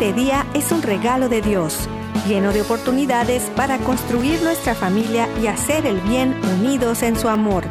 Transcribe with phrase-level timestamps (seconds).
[0.00, 1.88] Este día es un regalo de Dios,
[2.28, 7.64] lleno de oportunidades para construir nuestra familia y hacer el bien unidos en su amor.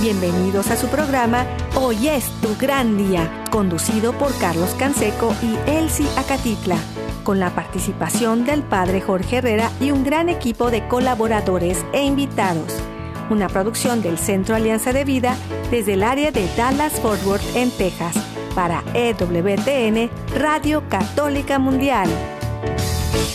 [0.00, 1.46] Bienvenidos a su programa
[1.76, 6.76] Hoy es tu gran día, conducido por Carlos Canseco y Elsie Acatitla,
[7.22, 12.82] con la participación del padre Jorge Herrera y un gran equipo de colaboradores e invitados.
[13.30, 15.36] Una producción del Centro Alianza de Vida
[15.70, 18.16] desde el área de Dallas-Fort Worth en Texas
[18.56, 22.08] para EWTN Radio Católica Mundial.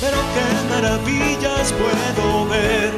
[0.02, 2.92] Pero qué maravillas puedo ver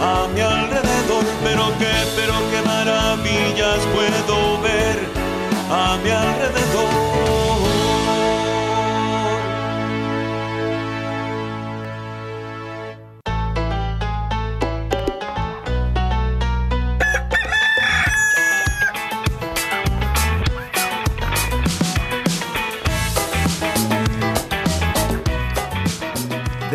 [0.00, 4.96] a mi alrededor, pero qué, pero qué maravillas puedo ver
[5.70, 7.07] a mi alrededor.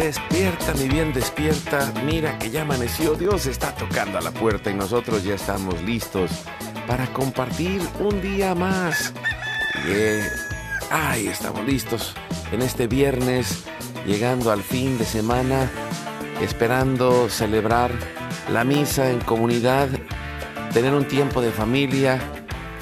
[0.04, 1.94] Despierta, mi bien, despierta.
[2.06, 3.16] Mira que ya amaneció.
[3.16, 6.30] Dios está tocando a la puerta y nosotros ya estamos listos
[6.86, 9.14] para compartir un día más.
[9.88, 10.30] Yeah.
[10.92, 12.14] Ay, estamos listos
[12.52, 13.64] en este viernes,
[14.06, 15.72] llegando al fin de semana,
[16.42, 17.90] esperando celebrar
[18.52, 19.88] la misa en comunidad,
[20.74, 22.20] tener un tiempo de familia,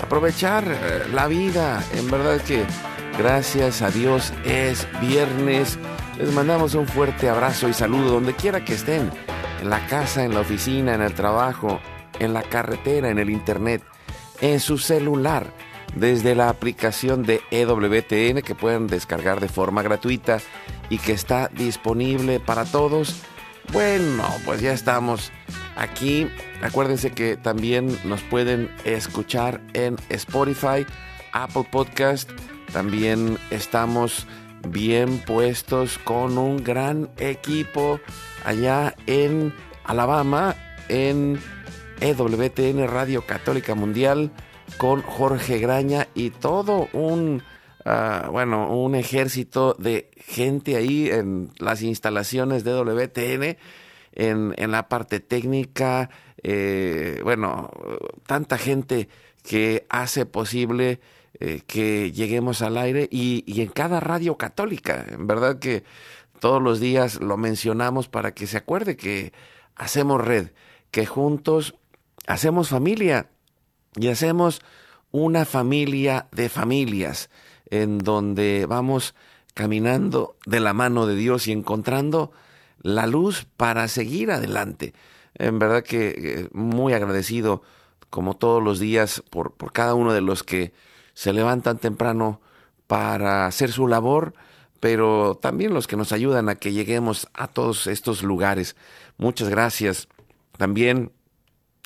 [0.01, 1.83] aprovechar eh, la vida.
[1.93, 2.63] En verdad que
[3.19, 5.77] gracias a Dios es viernes.
[6.21, 9.09] Les mandamos un fuerte abrazo y saludo donde quiera que estén,
[9.59, 11.79] en la casa, en la oficina, en el trabajo,
[12.19, 13.81] en la carretera, en el internet,
[14.39, 15.51] en su celular,
[15.95, 20.37] desde la aplicación de EWTN que pueden descargar de forma gratuita
[20.91, 23.23] y que está disponible para todos.
[23.73, 25.31] Bueno, pues ya estamos
[25.75, 26.29] aquí.
[26.61, 30.85] Acuérdense que también nos pueden escuchar en Spotify,
[31.33, 32.29] Apple Podcast.
[32.71, 34.27] También estamos
[34.67, 37.99] bien puestos con un gran equipo
[38.45, 40.55] allá en Alabama,
[40.89, 41.39] en
[41.99, 44.31] EWTN Radio Católica Mundial,
[44.77, 47.43] con Jorge Graña y todo un,
[47.85, 53.57] uh, bueno, un ejército de gente ahí en las instalaciones de EWTN,
[54.13, 56.09] en, en la parte técnica,
[56.43, 57.69] eh, bueno,
[58.25, 59.09] tanta gente
[59.43, 60.99] que hace posible
[61.43, 65.07] eh, que lleguemos al aire y, y, en cada radio católica.
[65.09, 65.83] En verdad que
[66.39, 69.33] todos los días lo mencionamos para que se acuerde que
[69.75, 70.51] hacemos red,
[70.91, 71.73] que juntos
[72.27, 73.31] hacemos familia
[73.95, 74.61] y hacemos
[75.09, 77.31] una familia de familias
[77.71, 79.15] en donde vamos
[79.55, 82.31] caminando de la mano de Dios y encontrando
[82.83, 84.93] la luz para seguir adelante.
[85.33, 87.63] En verdad que eh, muy agradecido
[88.11, 90.71] como todos los días por, por cada uno de los que
[91.21, 92.41] se levantan temprano
[92.87, 94.33] para hacer su labor,
[94.79, 98.75] pero también los que nos ayudan a que lleguemos a todos estos lugares.
[99.19, 100.07] Muchas gracias
[100.57, 101.11] también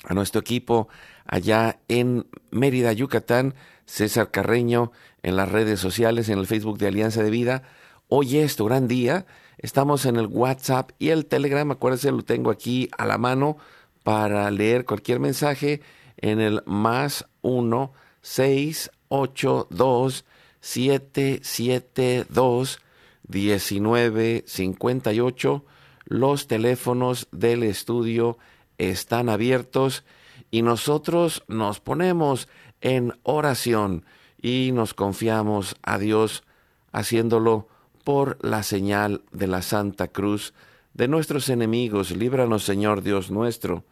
[0.04, 0.88] a nuestro equipo
[1.26, 3.54] allá en Mérida, Yucatán,
[3.84, 4.90] César Carreño,
[5.22, 7.62] en las redes sociales, en el Facebook de Alianza de Vida.
[8.08, 9.26] Hoy es tu gran día.
[9.58, 11.70] Estamos en el WhatsApp y el Telegram.
[11.72, 13.58] Acuérdense, lo tengo aquí a la mano
[14.02, 15.82] para leer cualquier mensaje
[16.16, 17.92] en el más 1
[18.22, 20.24] 6 882
[20.60, 22.80] 772
[23.28, 25.64] 1958.
[26.04, 28.38] Los teléfonos del estudio
[28.78, 30.04] están abiertos
[30.50, 32.48] y nosotros nos ponemos
[32.80, 34.04] en oración
[34.40, 36.44] y nos confiamos a Dios
[36.92, 37.68] haciéndolo
[38.04, 40.54] por la señal de la Santa Cruz
[40.94, 42.12] de nuestros enemigos.
[42.12, 43.84] Líbranos, Señor Dios nuestro,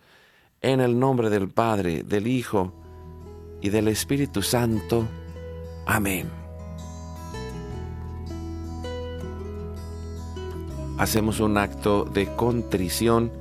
[0.60, 2.83] en el nombre del Padre, del Hijo,
[3.64, 5.08] y del Espíritu Santo.
[5.86, 6.28] Amén.
[10.98, 13.32] Hacemos un acto de contrición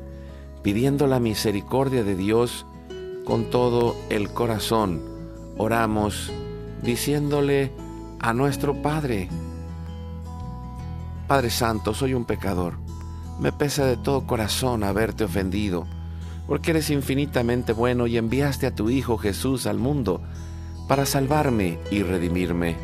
[0.64, 2.66] pidiendo la misericordia de Dios
[3.26, 5.02] con todo el corazón.
[5.58, 6.32] Oramos
[6.82, 7.74] diciéndole
[8.22, 9.28] a nuestro Padre,
[11.28, 12.76] Padre Santo, soy un pecador.
[13.42, 15.86] Me pesa de todo corazón haberte ofendido
[16.48, 20.22] porque eres infinitamente bueno y enviaste a tu Hijo Jesús al mundo
[20.88, 22.76] para salvarme y redimirme.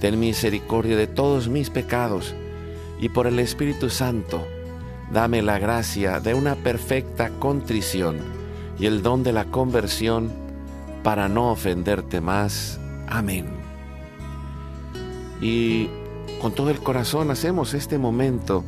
[0.00, 2.34] Ten misericordia de todos mis pecados
[3.00, 4.46] y por el Espíritu Santo,
[5.10, 8.18] dame la gracia de una perfecta contrición
[8.78, 10.30] y el don de la conversión
[11.02, 12.78] para no ofenderte más.
[13.08, 13.46] Amén.
[15.40, 15.88] Y
[16.40, 18.64] con todo el corazón hacemos este momento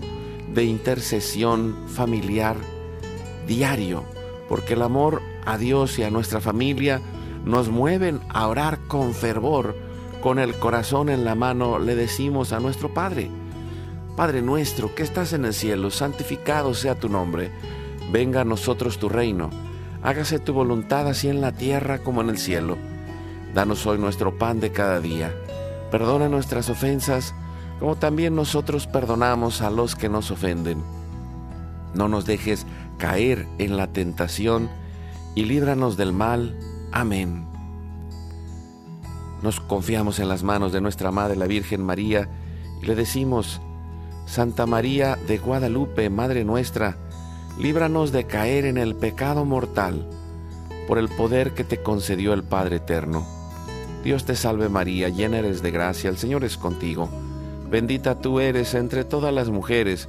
[0.55, 2.57] de intercesión familiar
[3.47, 4.05] diario,
[4.49, 7.01] porque el amor a Dios y a nuestra familia
[7.45, 9.77] nos mueven a orar con fervor,
[10.21, 13.31] con el corazón en la mano le decimos a nuestro Padre,
[14.17, 17.53] Padre nuestro que estás en el cielo, santificado sea tu nombre.
[18.11, 19.51] Venga a nosotros tu reino.
[20.03, 22.79] Hágase tu voluntad así en la tierra como en el cielo.
[23.53, 25.35] Danos hoy nuestro pan de cada día.
[25.91, 27.35] Perdona nuestras ofensas,
[27.79, 30.83] como también nosotros perdonamos a los que nos ofenden.
[31.93, 32.67] No nos dejes
[32.99, 34.69] caer en la tentación
[35.35, 36.59] y líbranos del mal.
[36.93, 37.47] Amén.
[39.43, 42.29] Nos confiamos en las manos de nuestra Madre la Virgen María
[42.83, 43.61] y le decimos,
[44.27, 46.97] Santa María de Guadalupe, Madre nuestra,
[47.59, 50.09] líbranos de caer en el pecado mortal,
[50.89, 53.27] por el poder que te concedió el Padre Eterno.
[54.03, 57.09] Dios te salve María, llena eres de gracia, el Señor es contigo.
[57.71, 60.09] Bendita tú eres entre todas las mujeres,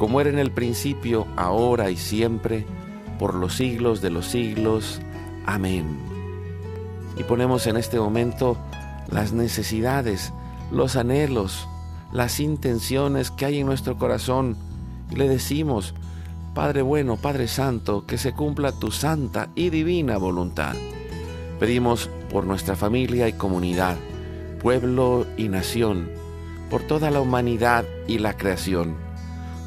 [0.00, 2.64] como era en el principio, ahora y siempre,
[3.18, 4.98] por los siglos de los siglos.
[5.44, 5.98] Amén.
[7.18, 8.56] Y ponemos en este momento
[9.10, 10.32] las necesidades,
[10.72, 11.68] los anhelos,
[12.14, 14.56] las intenciones que hay en nuestro corazón
[15.10, 15.92] y le decimos,
[16.54, 20.76] Padre bueno, Padre Santo, que se cumpla tu santa y divina voluntad.
[21.58, 23.98] Pedimos por nuestra familia y comunidad,
[24.62, 26.08] pueblo y nación,
[26.70, 29.09] por toda la humanidad y la creación.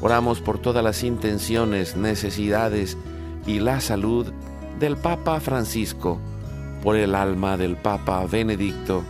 [0.04, 2.98] Oramos por todas las intenciones, necesidades
[3.46, 4.30] y la salud
[4.78, 6.20] del Papa Francisco,
[6.82, 9.02] por el alma del Papa Benedicto,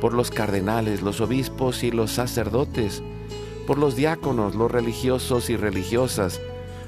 [0.00, 3.00] por los cardenales, los obispos y los sacerdotes,
[3.68, 6.40] por los diáconos, los religiosos y religiosas,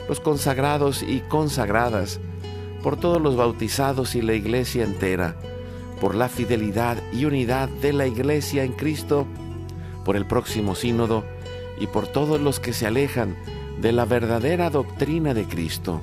[0.08, 2.18] los consagrados y consagradas,
[2.82, 5.36] por todos los bautizados y la iglesia entera,
[6.00, 9.24] por la fidelidad y unidad de la iglesia en Cristo,
[10.04, 11.35] por el próximo sínodo
[11.78, 13.36] y por todos los que se alejan
[13.80, 16.00] de la verdadera doctrina de Cristo.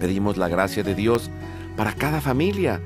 [0.00, 1.30] Pedimos la gracia de Dios
[1.76, 2.80] para cada familia,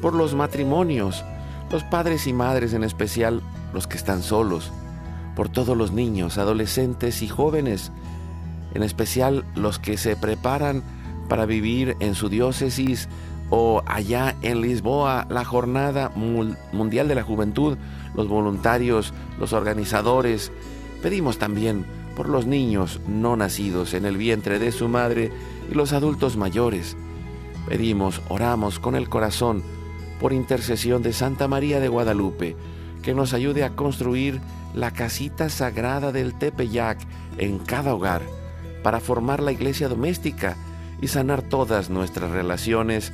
[0.00, 1.24] por los matrimonios,
[1.70, 4.72] los padres y madres en especial, los que están solos,
[5.34, 7.92] por todos los niños, adolescentes y jóvenes,
[8.74, 10.82] en especial los que se preparan
[11.28, 13.08] para vivir en su diócesis
[13.50, 16.10] o allá en Lisboa la Jornada
[16.72, 17.76] Mundial de la Juventud,
[18.14, 20.52] los voluntarios, los organizadores.
[21.06, 21.86] Pedimos también
[22.16, 25.30] por los niños no nacidos en el vientre de su madre
[25.70, 26.96] y los adultos mayores.
[27.68, 29.62] Pedimos, oramos con el corazón
[30.18, 32.56] por intercesión de Santa María de Guadalupe,
[33.02, 34.40] que nos ayude a construir
[34.74, 36.98] la casita sagrada del Tepeyac
[37.38, 38.22] en cada hogar,
[38.82, 40.56] para formar la iglesia doméstica
[41.00, 43.12] y sanar todas nuestras relaciones,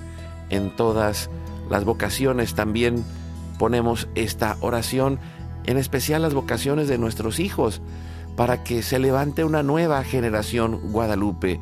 [0.49, 1.29] en todas
[1.69, 3.05] las vocaciones también
[3.59, 5.19] ponemos esta oración,
[5.65, 7.81] en especial las vocaciones de nuestros hijos,
[8.37, 11.61] para que se levante una nueva generación Guadalupe.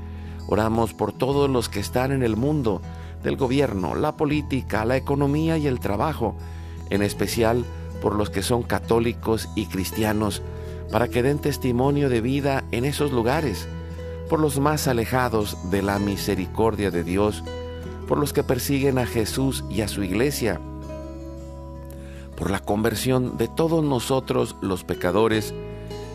[0.49, 2.81] Oramos por todos los que están en el mundo,
[3.23, 6.37] del gobierno, la política, la economía y el trabajo,
[6.89, 7.65] en especial
[8.01, 10.43] por los que son católicos y cristianos,
[10.91, 13.69] para que den testimonio de vida en esos lugares,
[14.29, 17.45] por los más alejados de la misericordia de Dios,
[18.09, 20.61] por los que persiguen a Jesús y a su iglesia,
[22.41, 25.53] por la conversión de todos nosotros los pecadores,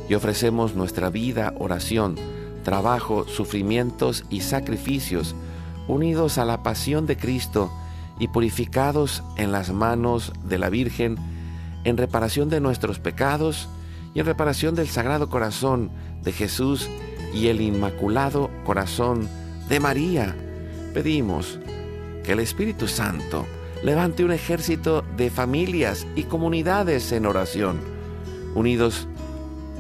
[0.09, 2.15] y ofrecemos nuestra vida, oración,
[2.63, 5.35] trabajo, sufrimientos y sacrificios,
[5.87, 7.71] unidos a la pasión de Cristo
[8.19, 11.17] y purificados en las manos de la Virgen,
[11.83, 13.69] en reparación de nuestros pecados
[14.15, 15.91] y en reparación del Sagrado Corazón
[16.23, 16.89] de Jesús
[17.35, 19.29] y el Inmaculado Corazón
[19.69, 20.35] de María.
[20.91, 21.59] Pedimos
[22.23, 23.45] que el Espíritu Santo
[23.85, 27.79] levante un ejército de familias y comunidades en oración,
[28.55, 29.07] unidos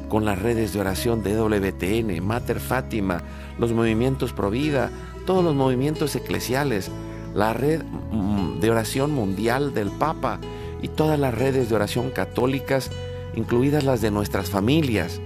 [0.09, 3.23] con las redes de oración de WTN, Mater Fátima,
[3.57, 4.91] los movimientos Provida,
[5.25, 6.91] todos los movimientos eclesiales,
[7.33, 10.39] la red mm, de oración mundial del Papa
[10.83, 12.91] y todas las redes de oración católicas,
[13.33, 15.19] incluidas las de nuestras familias.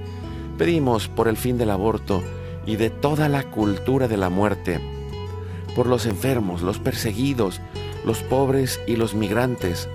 [0.58, 2.24] Pedimos por el fin del aborto
[2.66, 4.80] y de toda la cultura de la muerte,
[5.76, 7.60] por los enfermos, los perseguidos,
[8.06, 9.90] los pobres y los migrantes,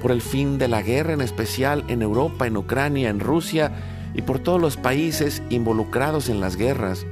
[0.00, 3.72] por el fin de la guerra en especial en Europa, en Ucrania, en Rusia
[4.14, 7.06] y por todos los países involucrados en las guerras.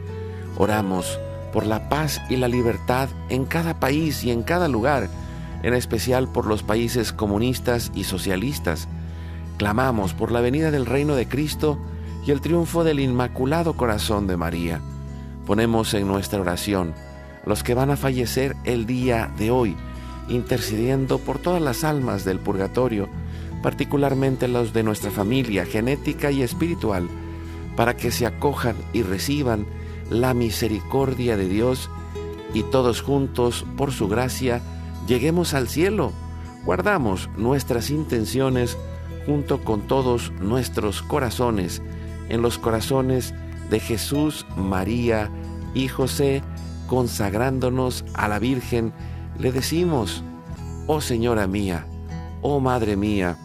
[0.57, 1.19] Oramos
[1.53, 5.09] por la paz y la libertad en cada país y en cada lugar,
[5.63, 8.89] en especial por los países comunistas y socialistas.
[9.57, 11.79] Clamamos por la venida del reino de Cristo
[12.27, 14.81] y el triunfo del Inmaculado Corazón de María.
[15.47, 16.95] Ponemos en nuestra oración
[17.47, 19.77] los que van a fallecer el día de hoy,
[20.31, 23.09] intercediendo por todas las almas del purgatorio,
[23.63, 27.09] particularmente los de nuestra familia genética y espiritual,
[27.77, 29.67] para que se acojan y reciban
[30.09, 31.91] la misericordia de Dios
[32.53, 34.61] y todos juntos, por su gracia,
[35.07, 36.13] lleguemos al cielo.
[36.65, 38.77] Guardamos nuestras intenciones
[39.27, 41.83] junto con todos nuestros corazones
[42.29, 43.35] en los corazones
[43.71, 45.31] de Jesús, María
[45.75, 46.43] y José,
[46.87, 48.93] consagrándonos a la Virgen,
[49.41, 50.23] le decimos,
[50.87, 51.87] oh Señora mía,
[52.43, 53.39] oh Madre mía,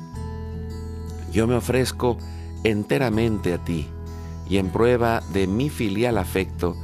[1.31, 2.17] yo me ofrezco
[2.63, 3.87] enteramente a ti
[4.49, 6.75] y en prueba de mi filial afecto,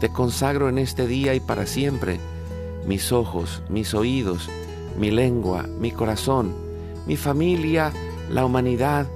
[0.00, 2.20] te consagro en este día y para siempre
[2.86, 4.48] mis ojos, mis oídos,
[4.98, 6.54] mi lengua, mi corazón,
[7.06, 7.92] mi familia,
[8.30, 9.06] la humanidad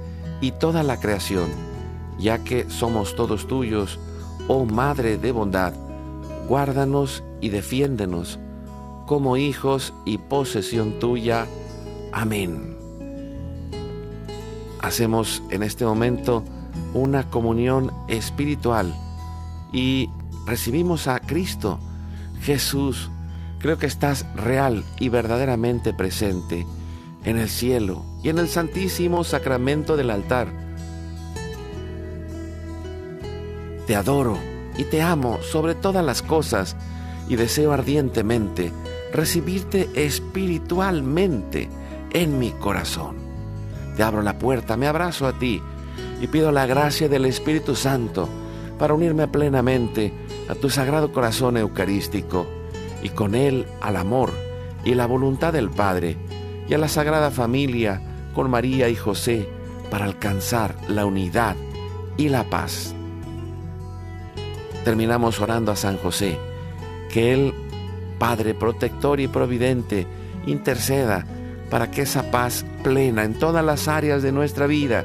[0.41, 1.49] y toda la creación,
[2.19, 3.99] ya que somos todos tuyos,
[4.49, 5.73] oh Madre de bondad,
[6.47, 8.39] guárdanos y defiéndenos
[9.05, 11.47] como hijos y posesión tuya.
[12.11, 12.75] Amén.
[14.81, 16.43] Hacemos en este momento
[16.93, 18.93] una comunión espiritual
[19.73, 20.09] y
[20.45, 21.79] recibimos a Cristo,
[22.41, 23.09] Jesús.
[23.59, 26.67] Creo que estás real y verdaderamente presente
[27.23, 30.49] en el cielo y en el santísimo sacramento del altar.
[33.87, 34.37] Te adoro
[34.77, 36.75] y te amo sobre todas las cosas
[37.27, 38.71] y deseo ardientemente
[39.15, 41.69] recibirte espiritualmente
[42.11, 43.15] en mi corazón.
[43.95, 45.61] Te abro la puerta, me abrazo a ti
[46.21, 48.29] y pido la gracia del Espíritu Santo
[48.77, 50.13] para unirme plenamente
[50.49, 52.45] a tu sagrado corazón eucarístico
[53.01, 54.31] y con él al amor
[54.83, 56.17] y la voluntad del Padre
[56.67, 58.01] y a la Sagrada Familia
[58.33, 59.47] con María y José
[59.89, 61.55] para alcanzar la unidad
[62.17, 62.93] y la paz.
[64.83, 66.37] Terminamos orando a San José,
[67.11, 67.53] que Él,
[68.17, 70.07] Padre protector y providente,
[70.45, 71.25] interceda
[71.69, 75.03] para que esa paz plena en todas las áreas de nuestra vida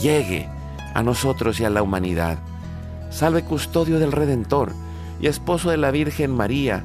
[0.00, 0.48] llegue
[0.94, 2.38] a nosotros y a la humanidad.
[3.10, 4.72] Salve custodio del Redentor
[5.20, 6.84] y esposo de la Virgen María,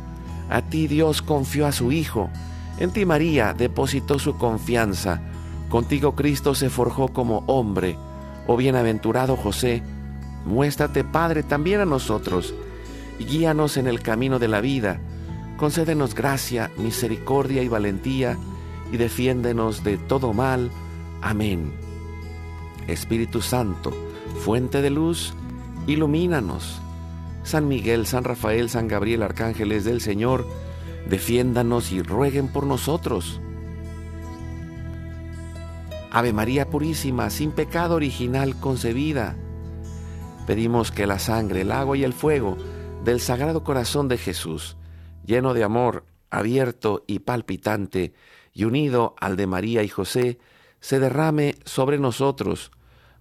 [0.50, 2.30] a ti Dios confió a su Hijo,
[2.78, 5.22] en ti María depositó su confianza,
[5.70, 7.98] contigo Cristo se forjó como hombre,
[8.48, 9.84] oh bienaventurado José,
[10.46, 12.54] muéstrate Padre también a nosotros,
[13.20, 15.00] y guíanos en el camino de la vida,
[15.62, 18.36] concédenos gracia, misericordia y valentía,
[18.92, 20.72] y defiéndenos de todo mal.
[21.22, 21.72] Amén.
[22.88, 23.94] Espíritu Santo,
[24.44, 25.36] fuente de luz,
[25.86, 26.82] ilumínanos.
[27.44, 30.48] San Miguel, San Rafael, San Gabriel, arcángeles del Señor,
[31.08, 33.40] defiéndanos y rueguen por nosotros.
[36.10, 39.36] Ave María Purísima, sin pecado original concebida,
[40.48, 42.58] pedimos que la sangre, el agua y el fuego
[43.06, 44.76] del Sagrado Corazón de Jesús,
[45.32, 48.14] lleno de amor, abierto y palpitante,
[48.54, 50.40] y unido al de María y José,
[50.82, 52.72] se derrame sobre nosotros,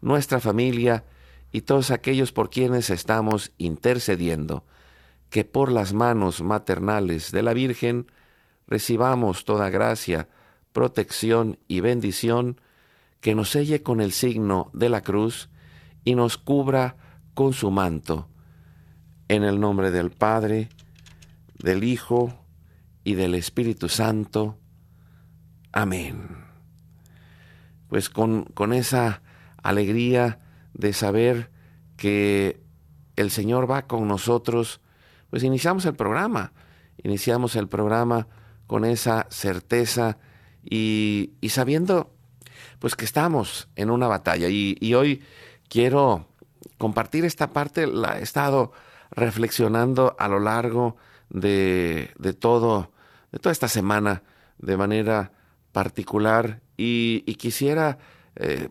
[0.00, 1.05] nuestra familia
[1.52, 4.64] y todos aquellos por quienes estamos intercediendo,
[5.29, 8.11] que por las manos maternales de la Virgen
[8.67, 10.29] recibamos toda gracia,
[10.73, 12.61] protección y bendición,
[13.21, 15.49] que nos selle con el signo de la cruz
[16.02, 16.97] y nos cubra
[17.35, 18.26] con su manto.
[19.29, 20.71] En el nombre del Padre,
[21.62, 22.47] del Hijo
[23.05, 24.59] y del Espíritu Santo.
[25.73, 26.45] Amén.
[27.88, 29.23] Pues con, con esa
[29.62, 30.40] alegría
[30.75, 31.50] de saber
[31.97, 32.62] que
[33.17, 34.81] el Señor va con nosotros,
[35.29, 36.52] pues iniciamos el programa,
[37.02, 38.29] iniciamos el programa
[38.67, 40.19] con esa certeza
[40.64, 42.14] y, y sabiendo
[42.79, 44.49] pues que estamos en una batalla.
[44.49, 45.23] Y, y, hoy
[45.69, 46.26] quiero
[46.79, 48.73] compartir esta parte, la he estado
[49.11, 52.93] reflexionando a lo largo de, de todo,
[53.33, 54.23] de toda esta semana
[54.59, 55.33] de manera
[55.73, 57.99] particular y, quisiera
[58.37, 58.69] eh,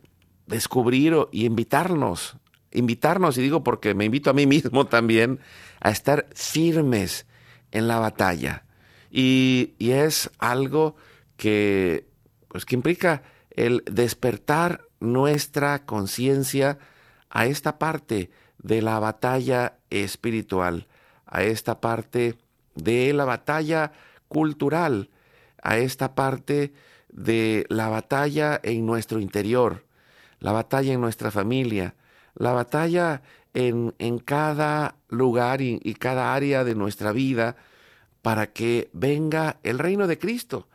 [0.48, 2.38] descubrir y invitarnos,
[2.72, 5.40] invitarnos, y digo porque me invito a mí mismo también,
[5.80, 7.26] a estar firmes
[7.72, 8.66] en la batalla.
[9.12, 10.96] Y, es algo
[11.38, 12.08] que,
[12.48, 16.78] pues, que implica el despertar nuestra conciencia
[17.30, 20.88] a esta parte de la batalla espiritual,
[21.26, 22.38] a esta parte
[22.84, 23.92] de la batalla
[24.28, 25.10] cultural,
[25.62, 26.74] a esta parte
[27.10, 29.86] de la batalla en nuestro interior,
[30.40, 31.96] la batalla en nuestra familia,
[32.36, 33.22] la batalla
[33.54, 37.56] en, en cada lugar y, y cada área de nuestra vida
[38.22, 40.68] para que venga el reino de Cristo,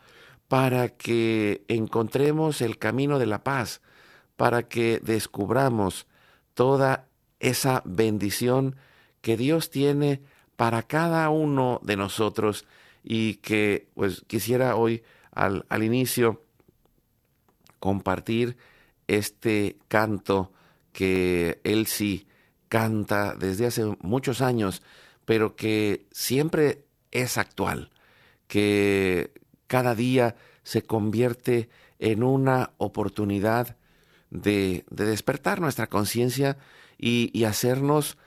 [0.49, 3.81] para que encontremos el camino de la paz,
[4.37, 6.07] para que descubramos
[6.55, 7.07] toda
[7.41, 8.77] esa bendición
[9.21, 10.23] que Dios tiene
[10.57, 12.65] para cada uno de nosotros
[13.03, 16.43] y que pues quisiera hoy al, al inicio
[17.81, 18.57] compartir
[19.07, 20.53] este canto
[20.93, 22.27] que él sí
[22.69, 24.83] canta desde hace muchos años,
[25.25, 27.91] pero que siempre es actual,
[28.49, 29.33] que
[29.67, 31.69] cada día se convierte
[31.99, 33.77] en una oportunidad
[34.31, 36.57] de, de despertar nuestra conciencia
[36.99, 38.19] y, y, hacernos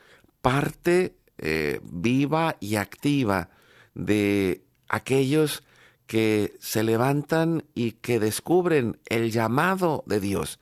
[0.41, 3.49] parte eh, viva y activa
[3.93, 5.63] de aquellos
[6.07, 10.59] que se levantan y que descubren el llamado de Dios,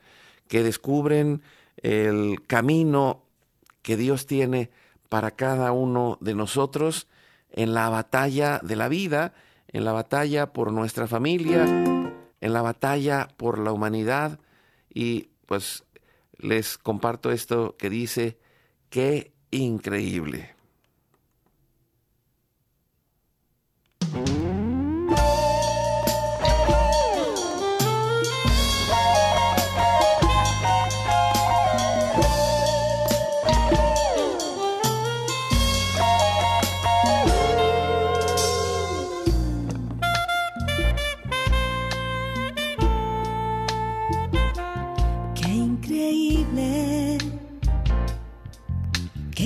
[0.47, 1.41] que descubren
[1.77, 3.23] el camino
[3.81, 4.71] que Dios tiene
[5.09, 7.07] para cada uno de nosotros
[7.51, 9.33] en la batalla de la vida,
[9.67, 14.39] en la batalla por nuestra familia, en la batalla por la humanidad.
[14.89, 15.83] Y pues
[16.37, 18.39] les comparto esto que dice,
[18.89, 20.54] qué increíble.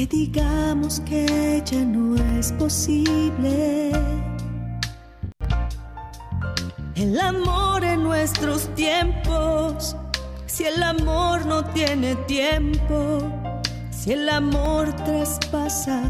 [0.06, 3.92] Digamos que ya no es posible.
[6.96, 9.96] El amor en nuestros tiempos,
[10.46, 13.20] si el amor no tiene tiempo,
[13.90, 16.04] si el amor traspasa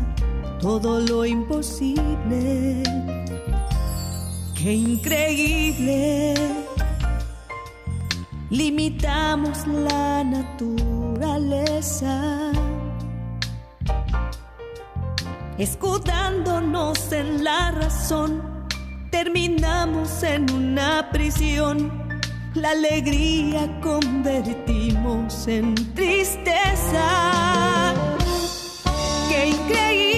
[0.59, 2.83] todo lo imposible.
[4.55, 6.33] Qué increíble.
[8.49, 10.99] Limitamos la naturaleza
[15.59, 18.41] escudándonos en la razón,
[19.11, 21.91] terminamos en una prisión.
[22.55, 27.03] La alegría convertimos en tristeza.
[29.29, 30.08] Qué increíble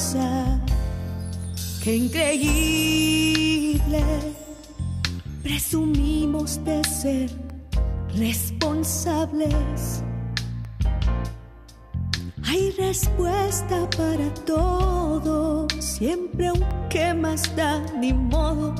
[0.00, 0.58] rosa.
[1.82, 3.34] Qué increíble,
[5.42, 7.30] presumimos de ser
[8.16, 10.02] responsables
[12.44, 18.74] hay respuesta para todo, siempre aunque más da ni modo.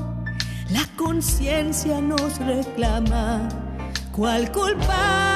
[0.71, 3.49] La conciencia nos reclama
[4.13, 5.30] cuál culpable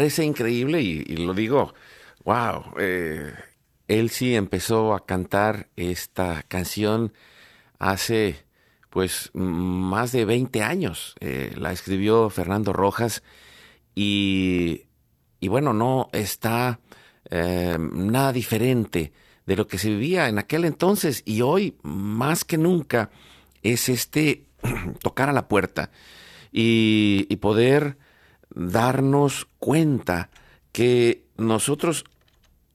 [0.00, 1.74] parece increíble y, lo digo,
[2.24, 3.34] wow, eh,
[3.86, 7.12] él sí empezó a cantar esta canción
[7.78, 8.46] hace
[8.88, 11.16] pues más de 20 años.
[11.20, 13.22] Eh, la escribió Fernando Rojas
[13.94, 14.86] y,
[15.38, 16.80] y bueno, no está
[17.28, 19.12] eh, nada diferente
[19.44, 23.10] de lo que se vivía en aquel entonces y hoy más que nunca
[23.62, 24.46] es este
[25.02, 25.90] tocar a la puerta
[26.50, 27.98] y, y poder
[28.54, 30.30] darnos cuenta
[30.72, 32.04] que nosotros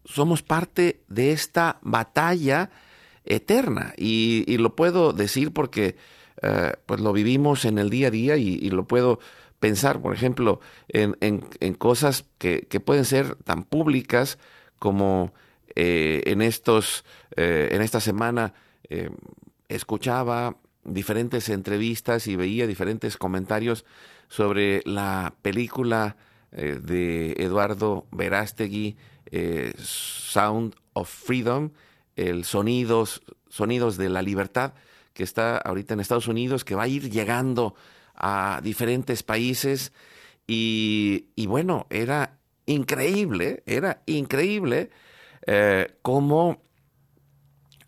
[0.05, 2.69] somos parte de esta batalla
[3.25, 3.93] eterna.
[3.97, 5.95] Y, lo puedo decir porque
[6.41, 9.19] eh, pues lo vivimos en el día a día y, lo puedo
[9.59, 14.37] pensar, por ejemplo, en, en, cosas que, que, pueden ser tan públicas
[14.77, 15.33] como
[15.75, 17.03] eh, en estos,
[17.35, 18.53] eh, en esta semana
[19.67, 23.83] escuchaba diferentes entrevistas y veía diferentes comentarios
[24.27, 26.17] sobre la película
[26.51, 28.95] de Eduardo Verástegui,
[29.77, 31.71] Sound of Freedom,
[32.15, 34.73] el sonidos, sonidos de la libertad
[35.15, 37.73] que está ahorita en Estados Unidos, que va a ir llegando
[38.15, 39.93] a diferentes países.
[40.45, 44.91] Y, bueno, era increíble, era increíble
[45.47, 46.61] eh, cómo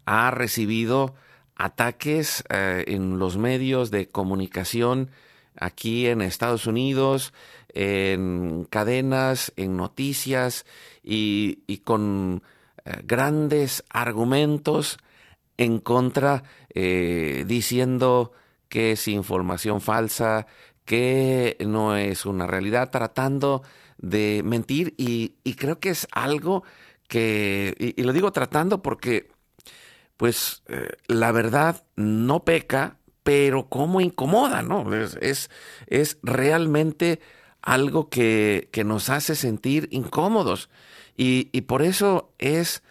[0.06, 1.16] ha recibido
[1.56, 5.10] ataques eh, en los medios de comunicación
[5.60, 7.34] aquí en Estados Unidos,
[7.70, 10.66] en cadenas, en noticias
[11.04, 12.42] y, con
[12.86, 14.98] eh, grandes argumentos
[15.58, 16.44] en contra,
[16.74, 18.32] eh, diciendo
[18.70, 20.48] que es información falsa,
[20.86, 23.64] que no es una realidad, tratando
[23.98, 24.94] de mentir.
[24.98, 26.64] Y, creo que es algo
[27.08, 29.30] que, y, lo digo tratando porque,
[30.16, 32.97] pues, eh, la verdad no peca,
[33.28, 34.96] pero como incomoda, ¿no?
[34.96, 35.50] Es,
[35.88, 37.20] es, realmente
[37.62, 40.70] algo que, que nos hace sentir incómodos.
[41.18, 42.84] Y, por eso es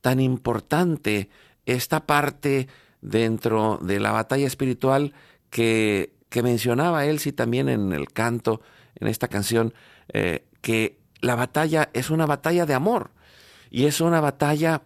[0.00, 1.30] tan importante
[1.64, 2.66] esta parte
[3.02, 5.14] dentro de la batalla espiritual
[5.48, 8.62] que, que mencionaba sí también en el canto,
[8.96, 9.74] en esta canción,
[10.12, 13.12] eh, que la batalla es una batalla de amor
[13.70, 14.82] y es una batalla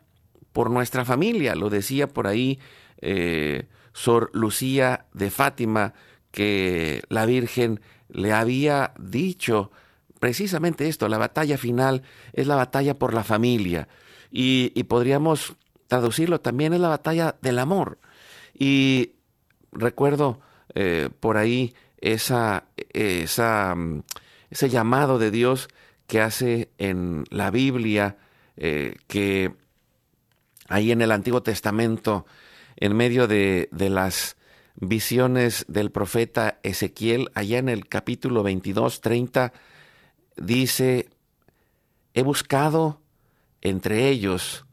[0.53, 1.55] por nuestra familia.
[1.55, 2.59] Lo decía por ahí
[3.01, 3.69] eh,
[3.99, 5.93] Sor Lucía de Fátima,
[6.31, 9.73] que la Virgen le había dicho
[10.21, 13.89] precisamente esto, la batalla final es la batalla por la familia
[14.31, 15.57] y, podríamos
[15.89, 17.99] traducirlo también es la batalla del amor.
[18.55, 19.15] Y
[19.73, 20.41] recuerdo
[20.75, 24.03] eh, por ahí esa, esa, mm,
[24.51, 25.69] ese llamado de Dios
[26.07, 28.17] que hace en la Biblia,
[28.57, 29.55] eh, que
[30.69, 32.27] ahí en el Antiguo Testamento,
[32.79, 34.37] en medio de, de, las
[34.77, 39.53] visiones del profeta Ezequiel, allá en el capítulo 22, 30,
[40.37, 41.11] dice,
[42.15, 43.03] he buscado
[43.61, 44.67] entre ellos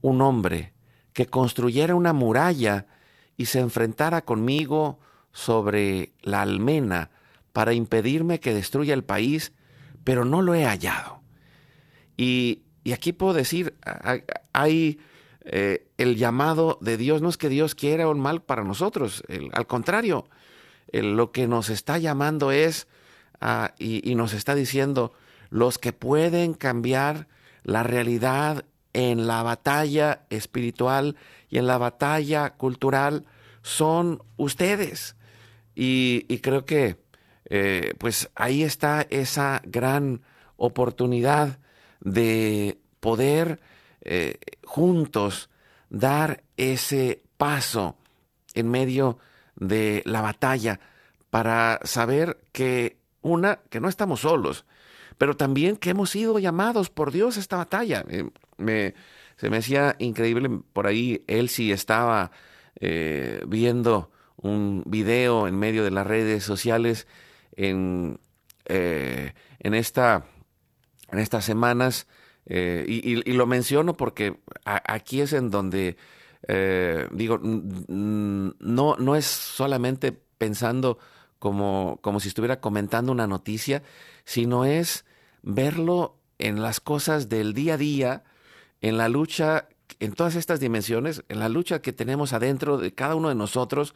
[0.00, 0.72] un hombre
[1.12, 2.86] que construyera una muralla
[3.36, 4.98] y se enfrentara conmigo
[5.32, 7.10] sobre la almena
[7.52, 9.52] para impedirme que destruya el país,
[10.04, 11.22] pero no lo he hallado.
[12.16, 13.76] Y, aquí puedo decir,
[14.52, 14.98] hay
[15.44, 19.66] eh, el llamado de Dios, no es que Dios quiera un mal para nosotros, al
[19.66, 20.26] contrario,
[20.92, 22.86] lo que nos está llamando es
[23.78, 25.12] y, nos está diciendo,
[25.50, 27.28] los que pueden cambiar
[27.64, 31.16] la realidad en la batalla espiritual
[31.48, 33.24] y en la batalla cultural
[33.62, 35.16] son ustedes.
[35.74, 36.96] Y, creo que
[37.46, 40.22] eh, pues ahí está esa gran
[40.56, 41.58] oportunidad
[42.00, 43.60] de poder
[44.02, 45.50] eh, juntos
[45.88, 47.96] dar ese paso
[48.54, 49.18] en medio
[49.56, 50.80] de la batalla
[51.30, 54.64] para saber que una, que no estamos solos,
[55.18, 58.04] pero también que hemos sido llamados por Dios a esta batalla.
[58.08, 58.94] Eh, me,
[59.36, 62.32] se me hacía increíble, por ahí él sí estaba
[62.80, 67.06] eh, viendo un video en medio de las redes sociales
[67.54, 68.18] en,
[68.64, 70.24] en, esta,
[71.10, 72.06] en estas semanas,
[72.46, 75.96] y, lo menciono porque aquí es en donde,
[77.12, 80.98] digo, no, no es solamente pensando
[81.38, 83.82] como, como si estuviera comentando una noticia,
[84.24, 85.04] sino es
[85.42, 88.24] verlo en las cosas del día a día,
[88.80, 89.68] en la lucha,
[90.00, 93.94] en todas estas dimensiones, en la lucha que tenemos adentro de cada uno de nosotros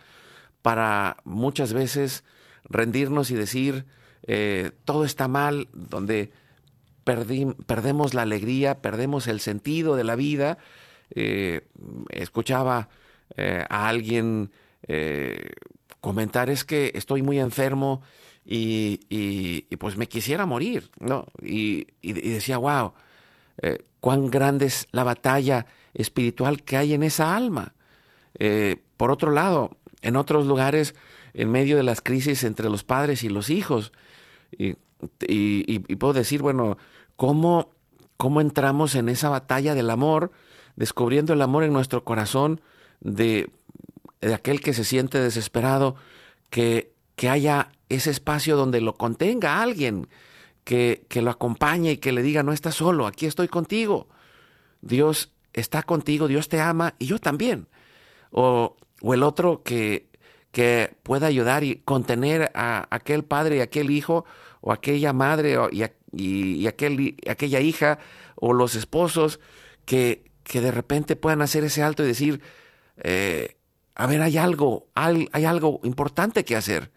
[0.63, 2.25] para muchas veces
[2.65, 3.87] rendirnos y decir,
[4.25, 6.33] eh, todo está mal, donde
[7.07, 10.59] perdemos la alegría, perdemos el sentido de la vida.
[11.11, 11.67] Eh,
[12.11, 12.89] escuchaba
[13.37, 14.51] eh, a alguien
[16.01, 18.03] comentar es que estoy muy enfermo
[18.45, 21.27] y, pues me quisiera morir, ¿no?
[21.43, 22.93] Y, decía, wow,
[23.61, 27.75] eh, cuán grande es la batalla espiritual que hay en esa alma.
[28.39, 30.95] Eh, por otro lado, en otros lugares,
[31.35, 33.93] en medio de las crisis entre los padres y los hijos,
[34.57, 34.77] y,
[35.99, 36.79] puedo decir, bueno,
[37.17, 37.71] ¿cómo,
[38.17, 40.33] ¿cómo entramos en esa batalla del amor,
[40.77, 42.61] descubriendo el amor en nuestro corazón
[43.01, 43.51] de,
[44.21, 45.97] de aquel que se siente desesperado,
[46.51, 50.09] que, que haya ese espacio donde lo contenga alguien,
[50.65, 54.09] que, que lo acompañe y que le diga, no estás solo, aquí estoy contigo.
[54.81, 57.69] Dios está contigo, Dios te ama y yo también.
[58.31, 60.09] O, o el otro que,
[60.51, 64.25] que pueda ayudar y contener a aquel padre y aquel hijo
[64.61, 65.57] o aquella madre
[66.13, 67.99] y, aquel, aquella hija
[68.35, 69.41] o los esposos
[69.85, 72.41] que, que de repente puedan hacer ese alto y decir,
[72.99, 73.57] eh,
[73.95, 76.91] a ver, hay algo, hay, hay algo importante que hacer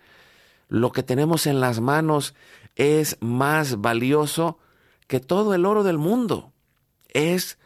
[0.69, 2.35] lo que tenemos en las manos
[2.75, 4.59] es más valioso
[5.07, 6.53] que todo el oro del mundo.
[7.09, 7.57] Es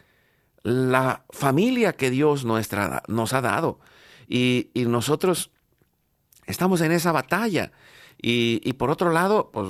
[0.62, 3.78] la familia que Dios nuestra, nos ha dado.
[4.26, 5.50] Y, nosotros
[6.46, 7.72] estamos en esa batalla.
[8.26, 9.68] Y, por otro lado, pues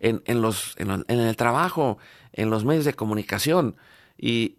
[0.00, 1.98] en, los, en, el trabajo,
[2.32, 3.76] en los medios de comunicación.
[4.18, 4.56] Y,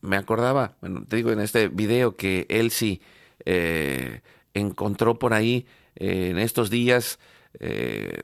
[0.00, 3.00] me acordaba, bueno, te digo en este video que Elsie
[3.44, 4.22] eh,
[4.54, 5.66] encontró por ahí
[5.96, 7.18] en estos días
[7.58, 8.22] eh,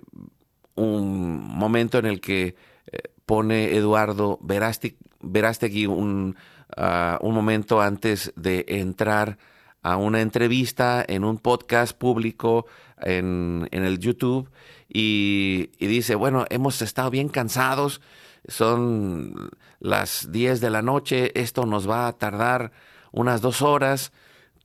[0.76, 2.54] un momento en el que
[2.92, 6.36] eh, pone Eduardo Verástegui un,
[6.76, 9.38] ah, un momento antes de entrar
[9.82, 12.66] a una entrevista en un podcast público
[13.00, 14.50] en, el YouTube
[14.88, 18.00] y, dice, bueno, hemos estado bien cansados,
[18.46, 22.72] son las 10 de la noche, esto nos va a tardar
[23.12, 24.12] unas dos horas,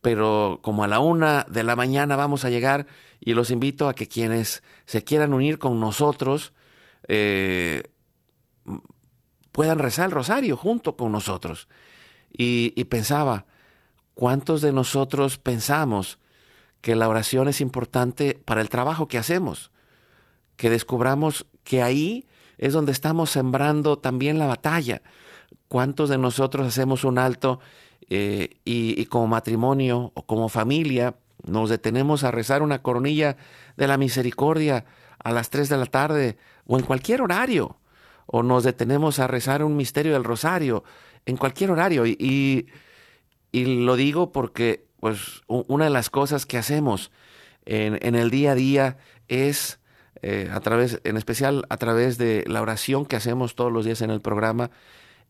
[0.02, 2.86] pero como a la una de la mañana vamos a llegar
[3.20, 6.52] y los invito a que quienes se quieran unir con nosotros
[7.08, 7.82] eh,
[9.52, 11.68] puedan rezar el rosario junto con nosotros.
[12.32, 13.46] Y pensaba,
[14.14, 16.19] ¿cuántos de nosotros pensamos
[16.80, 19.70] que la oración es importante para el trabajo que hacemos?
[20.56, 22.26] Que descubramos que ahí
[22.58, 25.02] es donde estamos sembrando también la batalla.
[25.68, 27.60] ¿Cuántos de nosotros hacemos un alto
[28.08, 31.14] eh, y, como matrimonio o como familia
[31.46, 33.36] nos detenemos a rezar una coronilla
[33.76, 34.84] de la misericordia
[35.22, 37.78] a las 3 de la tarde o en cualquier horario,
[38.26, 40.84] o nos detenemos a rezar un misterio del rosario
[41.24, 42.04] en cualquier horario.
[42.06, 42.66] Y,
[43.52, 47.10] lo digo porque pues, una de las cosas que hacemos
[47.64, 49.78] en, el día a día es,
[50.22, 54.02] eh, a través, en especial a través de la oración que hacemos todos los días
[54.02, 54.70] en el programa,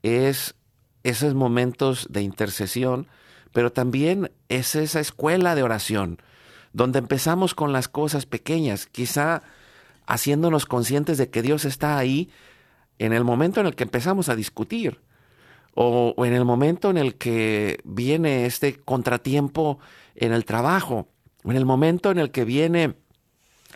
[0.03, 0.55] es
[1.03, 3.07] esos momentos de intercesión,
[3.53, 6.21] pero también es esa escuela de oración,
[6.73, 9.43] donde empezamos con las cosas pequeñas, quizá
[10.05, 12.29] haciéndonos conscientes de que Dios está ahí
[12.99, 14.99] en el momento en el que empezamos a discutir,
[15.73, 19.79] o, en el momento en el que viene este contratiempo
[20.15, 21.07] en el trabajo,
[21.43, 22.95] en el momento en el que viene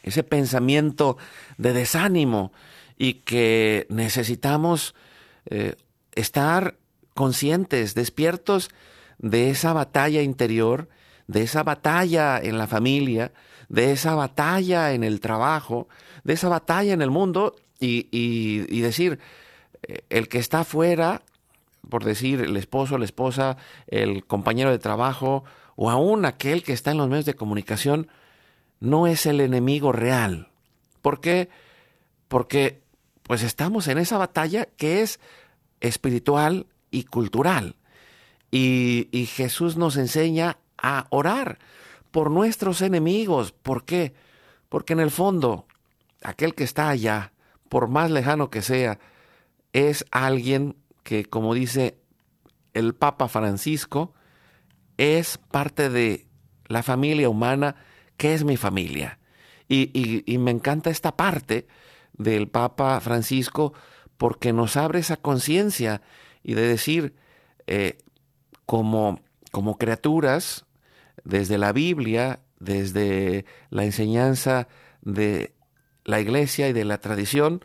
[0.04, 1.18] ese pensamiento
[1.58, 2.52] de desánimo
[2.98, 4.94] y que necesitamos
[5.46, 5.76] eh,
[6.14, 6.78] estar
[7.14, 8.70] conscientes, despiertos
[9.18, 10.90] de esa batalla interior,
[11.28, 13.32] de esa batalla en la familia,
[13.70, 15.88] de esa batalla en el trabajo,
[16.24, 19.20] de esa batalla en el mundo y, decir,
[19.84, 21.24] eh, el que está afuera,
[21.90, 25.44] por decir el esposo, la esposa, el compañero de trabajo
[25.76, 28.08] o aún aquel que está en los medios de comunicación,
[28.80, 30.50] no es el enemigo real.
[31.02, 31.50] ¿Por qué?
[32.28, 32.82] Porque
[33.24, 35.20] pues estamos en esa batalla que es
[35.82, 37.76] espiritual, y cultural.
[38.52, 41.60] Y, Jesús nos enseña a orar
[42.12, 43.52] por nuestros enemigos.
[43.52, 44.14] ¿Por qué?
[44.70, 45.66] Porque en el fondo,
[46.24, 47.34] aquel que está allá,
[47.68, 48.98] por más lejano que sea,
[49.74, 52.00] es alguien que, como dice
[52.74, 54.16] el Papa Francisco,
[54.98, 56.28] es parte de
[56.68, 57.76] la familia humana,
[58.18, 59.20] que es mi familia.
[59.70, 61.68] Y, me encanta esta parte
[62.14, 63.74] del Papa Francisco
[64.18, 66.02] porque nos abre esa conciencia
[66.44, 67.16] y de decir,
[67.68, 68.00] eh,
[68.66, 70.66] como, como criaturas,
[71.24, 74.68] desde la Biblia, desde la enseñanza
[75.02, 75.54] de
[76.04, 77.64] la iglesia y de la tradición,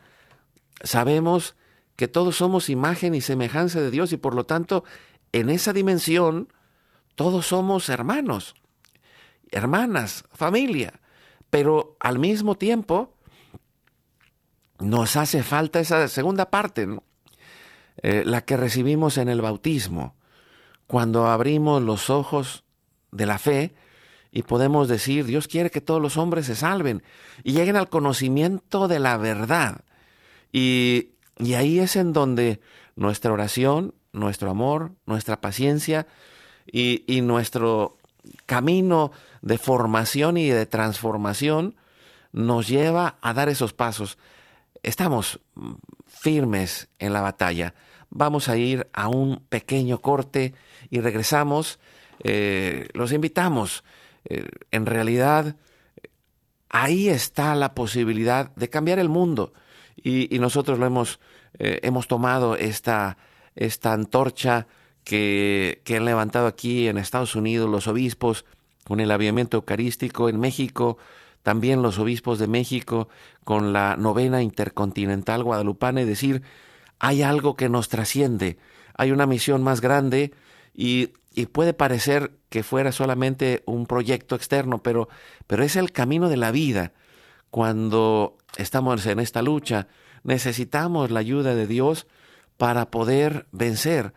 [0.83, 1.57] sabemos
[2.01, 4.85] que todos somos imagen y semejanza de Dios y por lo tanto,
[5.33, 6.51] en esa dimensión,
[7.15, 8.55] todos somos hermanos,
[9.51, 10.99] hermanas, familia,
[11.51, 13.13] pero al mismo tiempo
[14.79, 16.89] nos hace falta esa segunda parte.
[18.03, 20.15] Eh, la que recibimos en el bautismo,
[20.87, 22.65] cuando abrimos los ojos
[23.13, 23.75] de la fe
[24.33, 27.03] y podemos decir, Dios quiere que todos los hombres se salven
[27.45, 29.85] y lleguen al conocimiento de la verdad.
[30.51, 32.61] Y, y ahí es en donde
[32.97, 36.07] nuestra oración, nuestro amor, nuestra paciencia
[36.67, 37.97] y, nuestro
[38.47, 41.77] camino de formación y de transformación
[42.33, 44.19] nos lleva a dar esos pasos.
[44.83, 45.41] Estamos
[46.07, 47.75] firmes en la batalla.
[48.11, 50.55] Vamos a ir a un pequeño corte
[50.91, 51.79] y regresamos.
[52.23, 53.85] Eh, los invitamos.
[54.25, 55.57] Eh, en realidad,
[56.69, 59.53] ahí está la posibilidad de cambiar el mundo.
[60.03, 61.21] Y, nosotros lo hemos,
[61.59, 63.19] eh, hemos tomado esta,
[63.55, 64.67] esta antorcha
[65.05, 68.45] que, que han levantado aquí en Estados Unidos los obispos
[68.85, 70.99] con el aviamiento eucarístico en México,
[71.43, 73.09] también los obispos de México
[73.45, 76.43] con la novena intercontinental guadalupana y decir,
[76.99, 78.59] hay algo que nos trasciende,
[78.95, 80.33] hay una misión más grande
[80.75, 85.09] y, y, puede parecer que fuera solamente un proyecto externo, pero,
[85.47, 86.93] pero es el camino de la vida.
[87.51, 89.89] Cuando estamos en esta lucha,
[90.23, 92.07] necesitamos la ayuda de Dios
[92.57, 94.13] para poder vencer.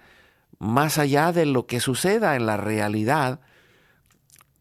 [0.60, 3.40] Más allá de lo que suceda en la realidad,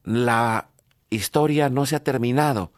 [0.04, 0.68] la
[1.10, 2.72] historia no se ha terminado.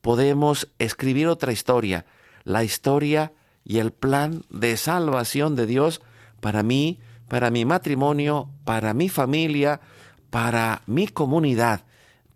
[0.00, 2.06] Podemos escribir otra historia,
[2.44, 3.32] la historia
[3.64, 6.00] y el plan de salvación de Dios
[6.40, 9.80] para mí, para mi matrimonio, para mi familia,
[10.30, 11.84] para mi comunidad,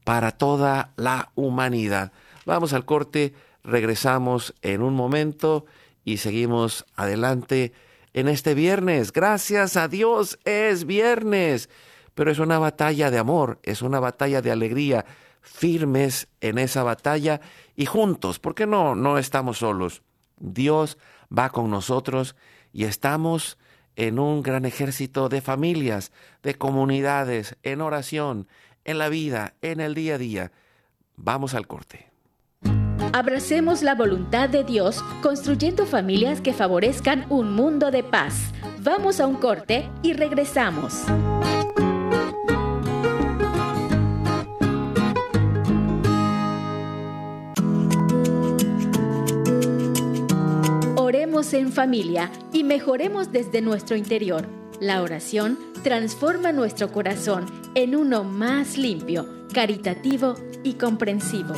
[0.05, 2.13] para toda la humanidad.
[2.47, 5.66] Vamos al corte, regresamos en un momento
[6.05, 7.73] y seguimos adelante
[8.12, 9.12] en este viernes.
[9.12, 11.68] Gracias a Dios es viernes,
[12.14, 15.05] pero es una batalla de amor, es una batalla de alegría,
[15.40, 17.40] firmes en esa batalla
[17.77, 20.03] y juntos, porque no, no estamos solos.
[20.38, 20.99] Dios
[21.37, 22.37] va con nosotros
[22.73, 23.59] y estamos
[23.96, 28.49] en un gran ejército de familias, de comunidades, en oración,
[28.85, 30.53] en la vida, en el día a día.
[31.16, 32.10] Vamos al corte.
[33.13, 38.53] Abracemos la voluntad de Dios construyendo familias que favorezcan un mundo de paz.
[38.81, 41.05] Vamos a un corte y regresamos.
[51.53, 54.47] en familia y mejoremos desde nuestro interior.
[54.79, 61.55] La oración transforma nuestro corazón en uno más limpio, caritativo y comprensivo.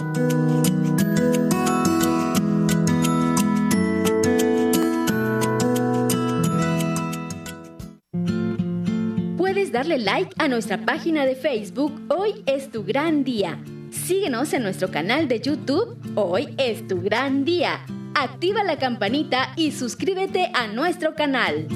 [9.82, 13.58] Darle like a nuestra página de Facebook Hoy es tu gran día.
[13.90, 17.80] Síguenos en nuestro canal de YouTube Hoy es tu gran día
[18.14, 21.66] activa la campanita y suscríbete a nuestro canal.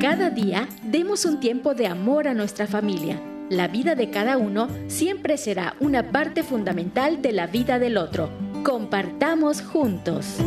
[0.00, 3.18] Cada día demos un tiempo de amor a nuestra familia.
[3.52, 8.30] La vida de cada uno siempre será una parte fundamental de la vida del otro.
[8.64, 10.38] Compartamos juntos.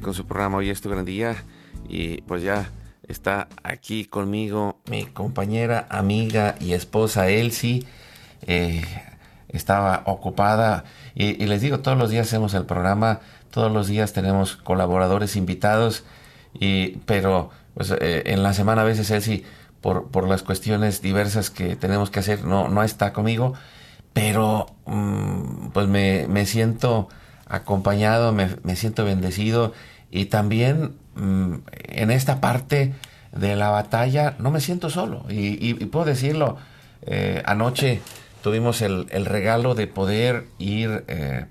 [0.02, 0.58] Con su programa.
[0.58, 1.44] Hoy es tu gran día
[1.88, 2.70] y pues ya
[3.08, 7.86] está aquí conmigo mi compañera, amiga y esposa Elsie.
[8.42, 8.84] Eh,
[9.48, 10.84] estaba ocupada
[11.16, 16.04] y, les digo, todos los días hacemos el programa, todos los días tenemos colaboradores invitados,
[16.54, 19.46] y, pero pues, eh, en la semana a veces Elsie
[19.80, 23.54] por, por, las cuestiones diversas que tenemos que hacer, no, no está conmigo,
[24.12, 27.08] pero mm, pues me, me, siento
[27.50, 29.74] acompañado, me, siento bendecido.
[30.12, 31.54] Y también mm,
[31.90, 32.94] en esta parte
[33.32, 35.26] de la batalla no me siento solo.
[35.30, 36.58] Y, puedo decirlo,
[37.02, 38.02] eh, anoche
[38.42, 41.46] tuvimos el, regalo de poder ir eh,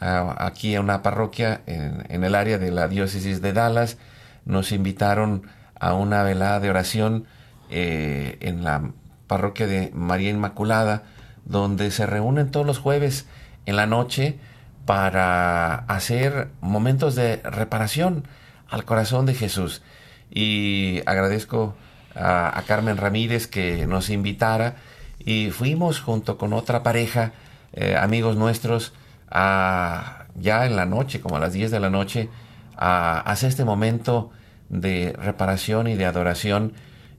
[0.00, 3.96] aquí a una parroquia en, en, el área de la diócesis de Dallas,
[4.44, 5.46] nos invitaron
[5.80, 7.26] a una velada de oración
[7.70, 8.90] eh, en la
[9.26, 11.02] parroquia de María Inmaculada,
[11.44, 13.26] donde se reúnen todos los jueves
[13.66, 14.38] en la noche
[14.86, 18.24] para hacer momentos de reparación
[18.68, 19.82] al corazón de Jesús.
[20.30, 21.74] Y agradezco
[22.14, 24.76] a, Carmen Ramírez que nos invitara
[25.18, 27.32] y fuimos junto con otra pareja,
[27.72, 28.92] eh, amigos nuestros,
[29.30, 32.28] a, ya en la noche, como a las 10 de la noche,
[32.76, 34.30] a hacer este momento
[34.68, 36.72] de reparación y de adoración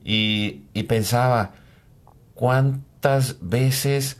[0.08, 1.50] y, pensaba
[2.34, 4.18] cuántas veces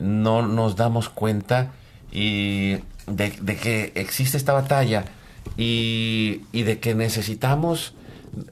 [0.00, 1.72] no nos damos cuenta
[2.12, 5.04] y de, que existe esta batalla
[5.56, 7.94] y, de que necesitamos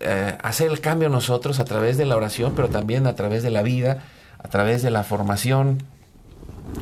[0.00, 3.50] eh, hacer el cambio nosotros a través de la oración, pero también a través de
[3.50, 4.04] la vida,
[4.38, 5.82] a través de la formación,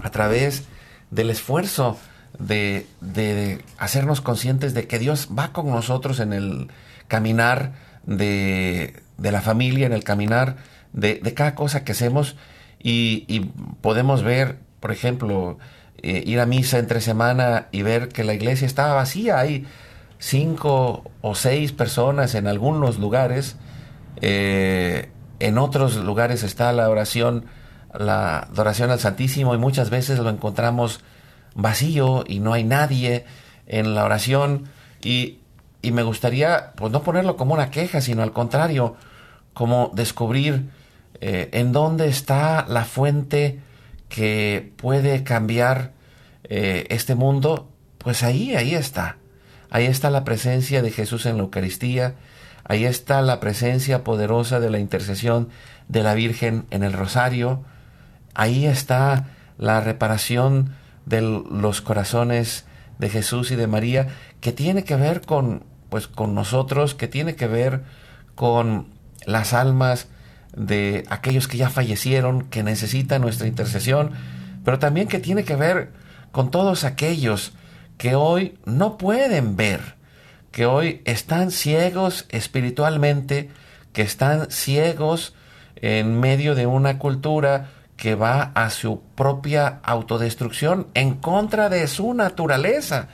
[0.02, 0.64] a través
[1.10, 1.96] del esfuerzo
[2.38, 6.68] de, de hacernos conscientes de que Dios va con nosotros en el,
[7.08, 7.72] caminar
[8.04, 10.56] de, de la familia, en el caminar
[10.92, 12.36] de, de cada cosa que hacemos
[12.82, 13.40] y, y
[13.80, 15.58] podemos ver, por ejemplo,
[16.02, 19.38] eh, ir a misa entre semana y ver que la iglesia estaba vacía.
[19.38, 19.66] Hay
[20.18, 23.56] cinco o seis personas en algunos lugares.
[24.20, 27.46] Eh, en otros lugares está la oración,
[27.94, 31.00] la adoración al Santísimo y muchas veces lo encontramos
[31.54, 33.24] vacío y no hay nadie
[33.66, 34.64] en la oración.
[35.02, 35.40] Y
[35.86, 38.96] y me gustaría pues no ponerlo como una queja, sino al contrario,
[39.54, 40.68] como descubrir
[41.20, 43.60] eh, en dónde está la fuente
[44.08, 45.92] que puede cambiar
[46.44, 49.16] eh, este mundo, pues ahí, ahí está.
[49.70, 52.14] Ahí está la presencia de Jesús en la Eucaristía,
[52.64, 55.48] ahí está la presencia poderosa de la intercesión
[55.88, 57.64] de la Virgen en el Rosario,
[58.34, 59.26] ahí está
[59.58, 62.64] la reparación de los corazones
[62.98, 64.08] de Jesús y de María,
[64.40, 67.82] que tiene que ver con pues con nosotros, que tiene que ver
[68.34, 68.88] con
[69.24, 70.08] las almas
[70.56, 74.12] de aquellos que ya fallecieron, que necesitan nuestra intercesión,
[74.64, 75.92] pero también que tiene que ver
[76.32, 77.52] con todos aquellos
[77.98, 79.94] que hoy no pueden ver,
[80.50, 83.50] que hoy están ciegos espiritualmente,
[83.92, 85.34] que están ciegos
[85.76, 92.12] en medio de una cultura que va a su propia autodestrucción en contra de su
[92.14, 93.08] naturaleza.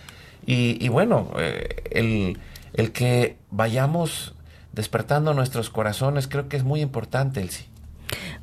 [0.45, 2.39] Y, bueno, eh, el,
[2.75, 4.35] el que vayamos
[4.73, 7.67] despertando nuestros corazones, creo que es muy importante, Elsie.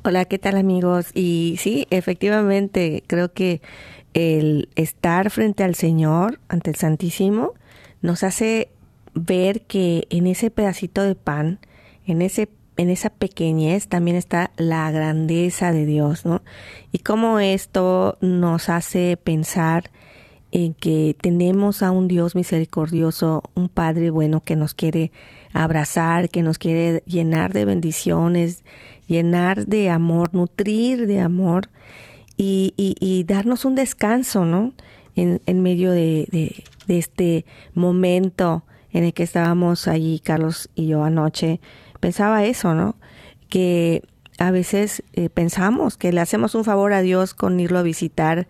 [0.02, 1.10] Hola, ¿qué tal amigos?
[1.14, 3.60] Y sí, efectivamente, creo que
[4.14, 7.54] el estar frente al Señor, ante el Santísimo,
[8.02, 8.70] nos hace
[9.14, 11.58] ver que en ese pedacito de pan,
[12.06, 16.40] en ese en esa pequeñez también está la grandeza de Dios, ¿no?
[16.92, 19.90] Y cómo esto nos hace pensar
[20.50, 25.12] en que tenemos a un Dios misericordioso, un Padre bueno que nos quiere
[25.52, 28.64] abrazar, que nos quiere llenar de bendiciones,
[29.06, 31.68] llenar de amor, nutrir de amor
[32.36, 34.72] y, y, darnos un descanso, ¿no?
[35.14, 36.26] En, en medio de,
[36.86, 37.44] de, este
[37.74, 41.60] momento en el que estábamos allí, Carlos y yo anoche,
[42.00, 42.96] pensaba eso, ¿no?
[43.48, 44.02] Que
[44.38, 48.48] a veces eh, pensamos que le hacemos un favor a Dios con irlo a visitar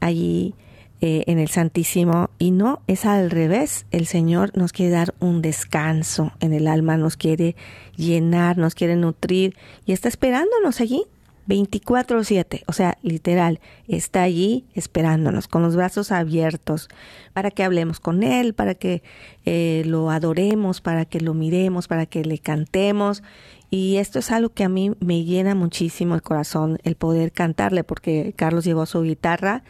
[0.00, 0.54] allí
[1.00, 3.86] eh, en el Santísimo y no, es al revés.
[3.90, 7.54] El Señor nos quiere dar un descanso en el alma, nos quiere
[7.96, 11.04] llenar, nos quiere nutrir y está esperándonos allí
[11.46, 16.88] 24/7, o sea, literal, está allí esperándonos con los brazos abiertos
[17.32, 19.02] para que hablemos con Él, para que
[19.44, 23.22] eh, lo adoremos, para que lo miremos, para que le cantemos.
[23.70, 27.84] Y esto es algo que a mí me llena muchísimo el corazón, el poder cantarle,
[27.84, 29.62] porque Carlos llevó su guitarra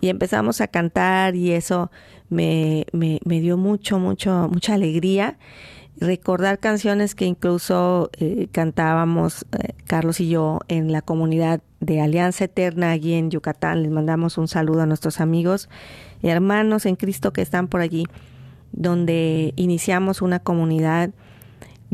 [0.00, 1.90] y empezamos a cantar y eso
[2.28, 5.38] me, me, dio mucho, mucho, mucha alegría.
[5.96, 12.46] Recordar canciones que incluso eh, cantábamos eh, Carlos y yo en la comunidad de Alianza
[12.46, 13.82] Eterna allí en Yucatán.
[13.82, 15.68] Les mandamos un saludo a nuestros amigos
[16.22, 18.06] y hermanos en Cristo que están por allí,
[18.72, 21.10] donde iniciamos una comunidad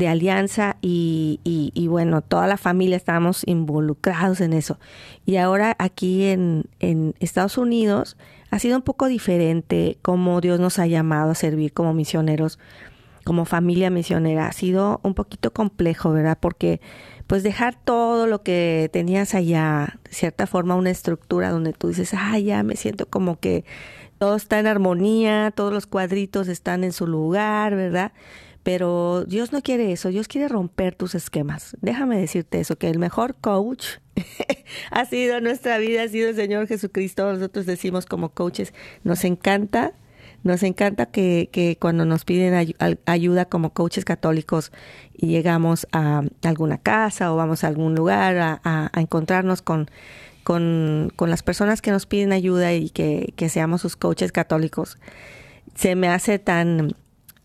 [0.01, 4.79] de alianza y, bueno, toda la familia estábamos involucrados en eso.
[5.27, 8.17] Y ahora aquí en, en Estados Unidos
[8.49, 12.57] ha sido un poco diferente cómo Dios nos ha llamado a servir como misioneros,
[13.25, 14.47] como familia misionera.
[14.47, 16.39] Ha sido un poquito complejo, ¿verdad?
[16.41, 16.81] Porque
[17.27, 22.15] pues dejar todo lo que tenías allá, de cierta forma una estructura donde tú dices,
[22.17, 23.65] ah, ya me siento como que
[24.17, 28.13] todo está en armonía, todos los cuadritos están en su lugar, ¿verdad?
[28.63, 31.75] Pero Dios no quiere eso, Dios quiere romper tus esquemas.
[31.81, 33.85] Déjame decirte eso, que el mejor coach
[34.91, 37.31] ha sido nuestra vida, ha sido el Señor Jesucristo.
[37.33, 39.93] Nosotros decimos como coaches, nos encanta,
[40.43, 44.71] nos encanta que, que cuando nos piden ayuda como coaches católicos
[45.13, 49.89] y llegamos a alguna casa o vamos a algún lugar a, a, encontrarnos con,
[50.43, 54.97] con, con, las personas que nos piden ayuda y que, que seamos sus coaches católicos,
[55.75, 56.95] se me hace tan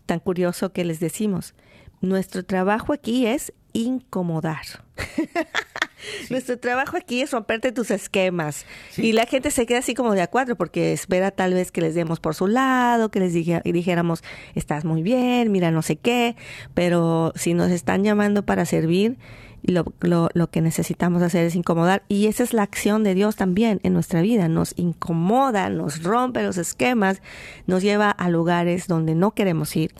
[0.07, 1.53] tan curioso que les decimos.
[2.01, 4.65] Nuestro trabajo aquí es incomodar.
[6.29, 8.65] Nuestro trabajo aquí es romperte tus esquemas.
[8.97, 11.81] Y la gente se queda así como de a cuatro porque espera tal vez que
[11.81, 14.23] les demos por su lado, que les dijéramos,
[14.55, 16.35] estás muy bien, mira no sé qué.
[16.73, 19.17] Pero si nos están llamando para servir,
[19.63, 22.03] lo, lo, lo, que necesitamos hacer es incomodar.
[22.07, 24.47] Y esa es la acción de Dios también en nuestra vida.
[24.47, 27.21] Nos incomoda, nos rompe los esquemas,
[27.65, 29.93] nos lleva a lugares donde no queremos ir.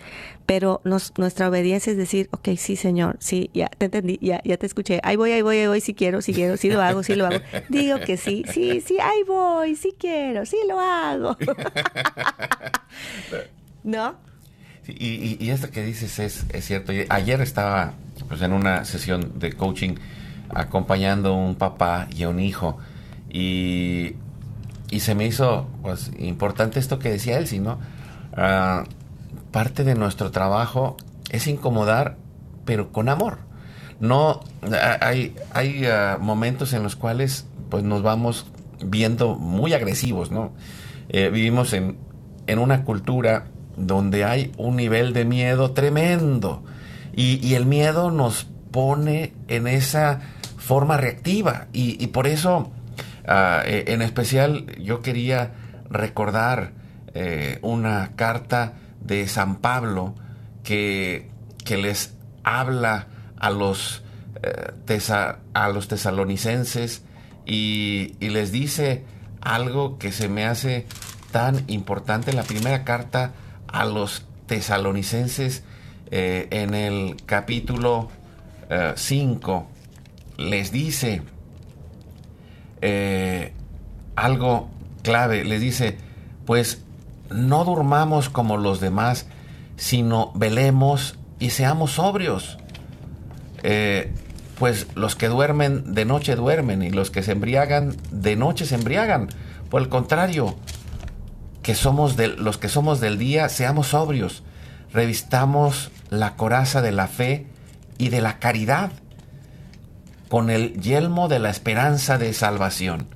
[0.46, 4.58] Pero nos, nuestra obediencia es decir, ok, sí, Señor, sí, ya te entendí, ya, ya
[4.58, 5.00] te escuché.
[5.04, 7.28] Ahí voy, ahí voy, ahí voy, si quiero, si quiero, sí lo hago, sí lo
[7.28, 7.40] hago.
[7.70, 11.38] Digo que sí, sí, sí, ahí voy, sí quiero, sí lo hago.
[13.84, 14.16] ¿No?
[14.88, 16.94] y, y, esto que dices es, es cierto.
[17.10, 17.94] Ayer estaba
[18.28, 19.96] pues en una sesión de coaching
[20.50, 22.78] acompañando a un papá y a un hijo
[23.30, 24.16] y,
[24.90, 27.80] y se me hizo pues importante esto que decía él, ¿no?
[28.36, 28.84] Ah,
[29.52, 30.98] parte de nuestro trabajo
[31.30, 32.18] es incomodar,
[32.66, 33.40] pero con amor.
[34.00, 34.42] No,
[35.02, 38.46] hay, hay ah, momentos en los cuales pues nos vamos
[38.86, 40.54] viendo muy agresivos, ¿no?
[41.10, 41.98] Eh, vivimos en,
[42.48, 43.46] en una cultura
[43.76, 46.64] donde hay un nivel de miedo tremendo
[47.16, 50.20] y, el miedo nos pone en esa
[50.58, 51.66] forma reactiva.
[51.74, 52.72] Y, por eso,
[53.28, 55.54] ah, e, en especial, yo quería
[55.90, 56.74] recordar
[57.16, 60.14] eh, una carta de San Pablo
[60.64, 61.32] que,
[61.66, 63.08] que les habla
[63.38, 64.04] a los,
[64.44, 65.00] eh,
[65.54, 67.04] a los tesalonicenses
[67.46, 69.04] y, les dice
[69.42, 70.86] algo que se me hace
[71.32, 72.34] tan importante.
[72.34, 73.34] La primera carta
[73.68, 75.64] a los tesalonicenses
[76.12, 78.10] eh, en el capítulo
[78.96, 79.68] 5
[80.38, 81.22] eh, les dice
[84.16, 84.70] algo
[85.04, 85.98] clave, les dice,
[86.46, 86.84] pues
[87.30, 89.28] no durmamos como los demás,
[89.76, 92.58] sino velemos y seamos sobrios.
[94.58, 98.76] Pues los que duermen de noche duermen y los que se embriagan de noche se
[98.76, 99.30] embriagan.
[99.70, 100.56] Por el contrario,
[101.68, 104.44] que somos de, los que somos del día, seamos sobrios,
[104.94, 107.48] revistamos la coraza de la fe
[107.98, 108.92] y de la caridad,
[110.30, 113.08] con el yelmo de la esperanza de salvación.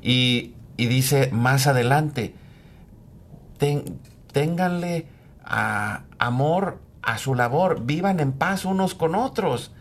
[0.00, 2.34] Y, dice más adelante,
[4.32, 5.08] ténganle
[5.44, 9.72] a, amor a su labor, vivan en paz unos con otros.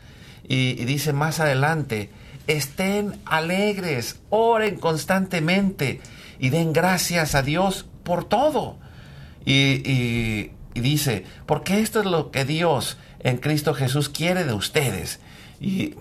[0.48, 2.12] Y, dice más adelante,
[2.48, 6.00] estén alegres, oren constantemente
[6.40, 8.78] y den gracias a Dios por todo.
[9.46, 15.20] y, y dice, porque esto es lo que Dios en Cristo Jesús quiere de ustedes.
[15.60, 15.96] Y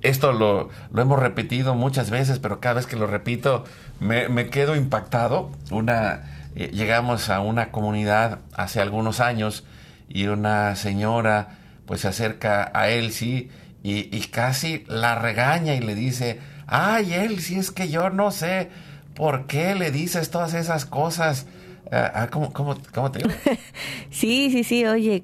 [0.00, 3.64] esto lo, hemos repetido muchas veces, pero cada vez que lo repito
[4.00, 5.50] me, quedo impactado.
[5.70, 6.22] Una,
[6.54, 9.64] eh, llegamos a una comunidad hace algunos años
[10.08, 13.48] y una señora pues se acerca a Elsie
[13.82, 18.70] y, y casi la regaña y le dice, ay Elsie, es que yo no sé
[19.14, 21.46] por qué le dices todas esas cosas
[21.90, 23.30] Ah, ah, ¿cómo, cómo, cómo, te digo?
[24.10, 25.22] sí, sí, sí, oye,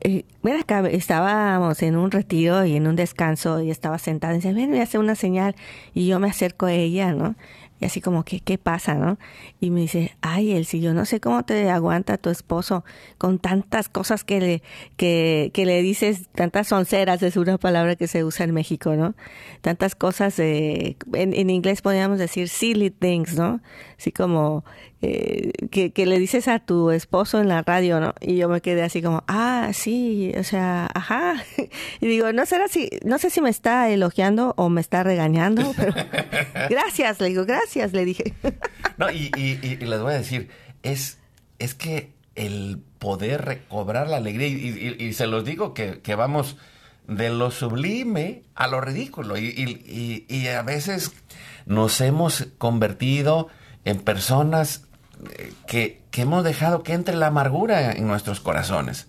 [0.00, 4.54] eh, mira estábamos en un retiro y en un descanso y estaba sentada y dice,
[4.54, 5.54] ven, me hace una señal
[5.92, 7.36] y yo me acerco a ella, ¿no?
[7.78, 9.18] Y así como que, ¿qué pasa, no?
[9.60, 12.84] Y me dice, ay, Elsie, yo no sé cómo te aguanta tu esposo
[13.18, 14.62] con tantas cosas que le,
[14.96, 19.14] que, que le dices, tantas sonceras, es una palabra que se usa en México, ¿no?
[19.60, 23.60] Tantas cosas, en, en inglés podríamos decir silly things, ¿no?
[23.98, 24.64] Así como
[25.00, 28.14] eh, que, que, le dices a tu esposo en la radio, ¿no?
[28.20, 31.42] Y yo me quedé así como, ah, sí, o sea, ajá.
[32.00, 35.72] Y digo, no será si, no sé si me está elogiando o me está regañando,
[35.76, 35.94] pero
[36.68, 38.34] gracias, le digo, gracias, le dije.
[38.98, 40.50] no, y, y, les voy a decir,
[40.82, 41.18] es,
[41.58, 46.58] es que el poder recobrar la alegría, y, se los digo que, que, vamos
[47.06, 51.12] de lo sublime a lo ridículo, y a veces
[51.64, 53.48] nos hemos convertido
[53.86, 54.82] en personas
[55.66, 59.06] que, hemos dejado que entre la amargura en nuestros corazones,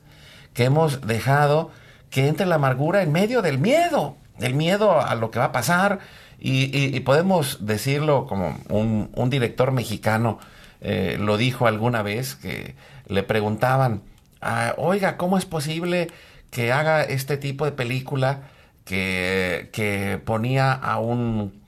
[0.54, 1.72] que hemos dejado
[2.10, 5.52] que entre la amargura en medio del miedo, del miedo a lo que va a
[5.52, 6.00] pasar.
[6.40, 10.38] Y, podemos decirlo como un, director mexicano
[10.80, 12.76] eh, lo dijo alguna vez, que
[13.08, 14.04] le preguntaban,
[14.42, 16.12] ah, oiga, ¿cómo es posible
[16.52, 18.42] que haga este tipo de película
[18.86, 21.64] que, que ponía a un,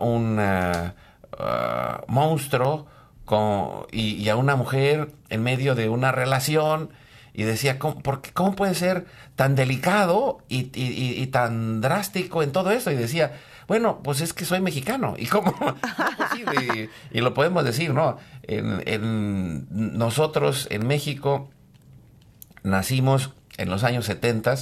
[0.00, 0.92] un eh,
[1.42, 2.86] eh, monstruo
[3.24, 6.90] con, y, a una mujer en medio de una relación
[7.32, 8.02] y decía, ¿cómo,
[8.34, 12.90] ¿cómo puede ser tan delicado y, tan drástico en todo eso?
[12.90, 13.32] Y decía,
[13.68, 15.14] bueno, pues es que soy mexicano.
[15.16, 15.54] ¿Y cómo?
[17.12, 18.18] y, lo podemos decir, ¿no?
[18.42, 21.50] En, nosotros en México
[22.62, 24.54] nacimos en los años 70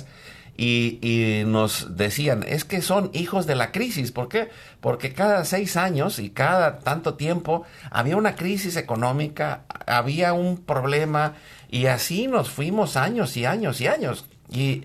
[0.61, 4.11] y, nos decían, es que son hijos de la crisis.
[4.11, 4.51] ¿Por qué?
[4.81, 11.35] Porque cada seis años y cada tanto tiempo había una crisis económica, había un problema
[11.71, 14.27] y así nos fuimos años y años y años.
[14.51, 14.85] Y,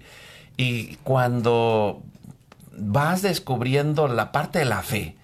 [0.57, 2.03] y cuando
[2.77, 5.15] vas descubriendo la parte de la fe,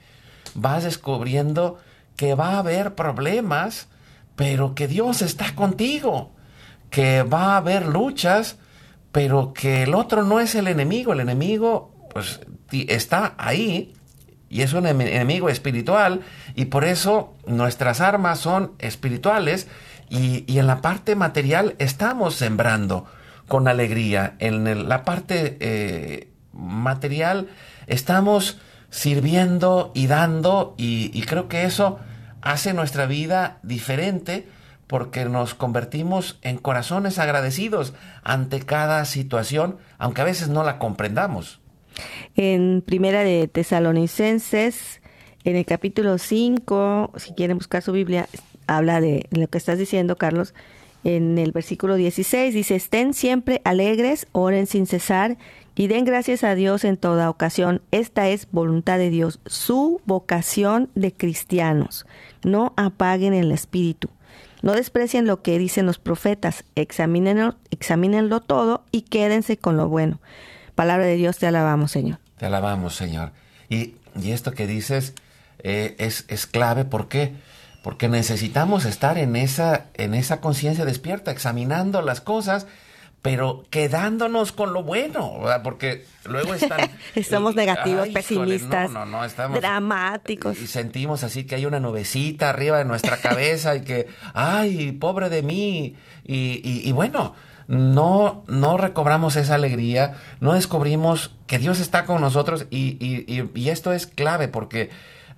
[0.56, 1.78] vas descubriendo
[2.16, 3.88] que va a haber problemas,
[4.36, 6.32] pero que Dios está contigo,
[6.90, 8.58] que va a haber luchas,
[9.12, 12.42] pero que el otro no es el enemigo, el enemigo pues
[12.72, 13.94] está ahí
[14.50, 16.22] y es un enemigo espiritual
[16.56, 19.68] y por eso nuestras armas son espirituales
[20.10, 23.06] y, en la parte material estamos sembrando
[23.48, 27.48] con alegría, en la parte eh, material
[27.88, 32.00] estamos sirviendo y dando y creo que eso
[32.42, 34.48] hace nuestra vida diferente
[34.90, 41.62] porque nos convertimos en corazones agradecidos ante cada situación, aunque a veces no la comprendamos.
[42.36, 45.02] En Primera de Tesalonicenses,
[45.44, 48.28] en el capítulo 5, si quieren buscar su Biblia,
[48.66, 50.56] habla de lo que estás diciendo, Carlos.
[51.04, 55.38] En el versículo 16 dice, estén siempre alegres, oren sin cesar
[55.76, 57.84] y den gracias a Dios en toda ocasión.
[57.92, 62.08] Esta es voluntad de Dios, su vocación de cristianos.
[62.44, 64.10] No apaguen el espíritu.
[64.62, 70.20] No desprecien lo que dicen los profetas, examínenlo, examínenlo todo y quédense con lo bueno.
[70.76, 72.20] Palabra de Dios, te alabamos, Señor.
[72.38, 73.32] Te alabamos, Señor.
[73.70, 75.14] Y, y esto que dices
[75.60, 77.34] eh, es, es clave, ¿por qué?
[77.84, 82.68] Porque necesitamos estar en esa, en esa conciencia despierta, examinando las cosas
[83.22, 86.80] pero quedándonos con lo bueno, porque luego están...
[87.16, 88.92] Estamos negativos, pesimistas,
[89.54, 90.60] dramáticos.
[90.60, 95.30] Y sentimos así que hay una nubecita arriba de nuestra cabeza y que, ay, pobre
[95.30, 95.96] de mí.
[96.26, 97.36] Y, y, bueno,
[97.68, 103.70] no, no recobramos esa alegría, no descubrimos que Dios está con nosotros y, y, y
[103.70, 104.92] esto es clave porque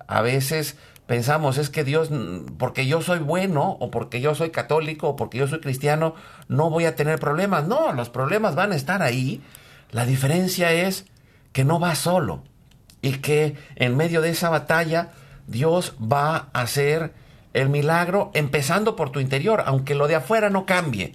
[0.06, 0.76] a veces
[1.06, 2.10] pensamos es que Dios,
[2.58, 6.14] porque yo soy bueno o porque yo soy católico o porque yo soy cristiano,
[6.48, 7.66] no voy a tener problemas.
[7.66, 9.42] No, los problemas van a estar ahí.
[9.90, 11.06] La diferencia es
[11.52, 12.42] que no va solo
[13.02, 15.10] y que en medio de esa batalla
[15.46, 17.12] Dios va a hacer
[17.52, 21.14] el milagro empezando por tu interior, aunque lo de afuera no cambie.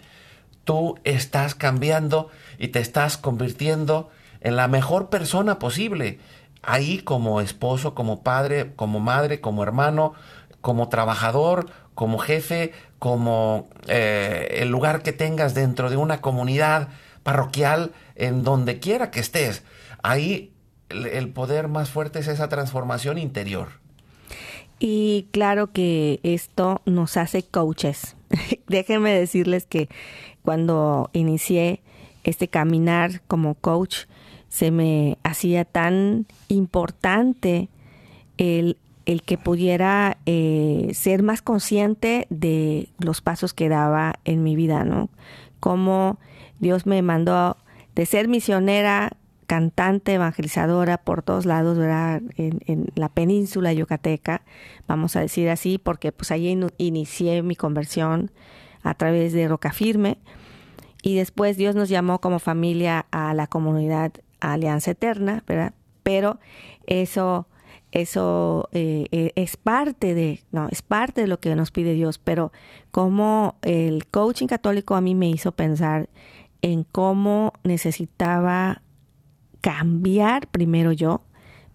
[0.63, 2.29] Tú estás cambiando
[2.59, 4.11] y te estás convirtiendo
[4.41, 6.19] en la mejor persona posible
[6.67, 10.13] ahí como esposo, como padre, como madre, como hermano,
[10.61, 16.89] como trabajador, como jefe, como eh, el lugar que tengas dentro de una comunidad
[17.23, 19.63] parroquial, en donde quiera que estés.
[20.03, 20.53] Ahí
[20.89, 23.69] el poder más fuerte es esa transformación interior.
[24.77, 28.17] Y claro que esto nos hace coaches.
[28.67, 29.87] Déjenme decirles que
[30.43, 31.81] cuando inicié
[32.25, 34.05] este caminar como coach,
[34.49, 37.69] se me hacía tan importante
[38.37, 44.55] el, el que pudiera eh, ser más consciente de los pasos que daba en mi
[44.55, 45.09] vida, ¿no?
[45.59, 46.19] Cómo
[46.59, 47.57] Dios me mandó
[47.95, 49.13] de ser misionera,
[49.47, 52.21] cantante, evangelizadora por todos lados, ¿verdad?
[52.35, 54.43] En, en, la península yucateca,
[54.87, 58.31] vamos a decir así, porque pues ahí inicié mi conversión
[58.83, 60.17] a través de Roca Firme.
[61.01, 65.73] Y después Dios nos llamó como familia a la comunidad alianza eterna, ¿verdad?
[66.03, 66.39] Pero
[66.85, 67.47] eso,
[67.91, 72.17] eso eh, eh, es parte de, no, es parte de lo que nos pide Dios,
[72.19, 72.51] pero
[72.91, 76.09] como el coaching católico a mí me hizo pensar
[76.61, 78.81] en cómo necesitaba
[79.61, 81.21] cambiar primero yo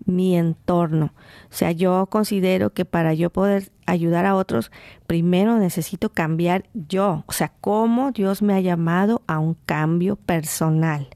[0.04, 1.12] mi entorno.
[1.50, 4.72] O sea, yo considero que para yo poder ayudar a otros,
[5.06, 7.24] primero necesito cambiar yo.
[7.26, 11.08] O sea, cómo Dios me ha llamado a un cambio personal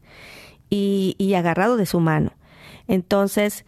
[0.70, 2.32] y, agarrado de su mano.
[2.88, 3.64] Entonces,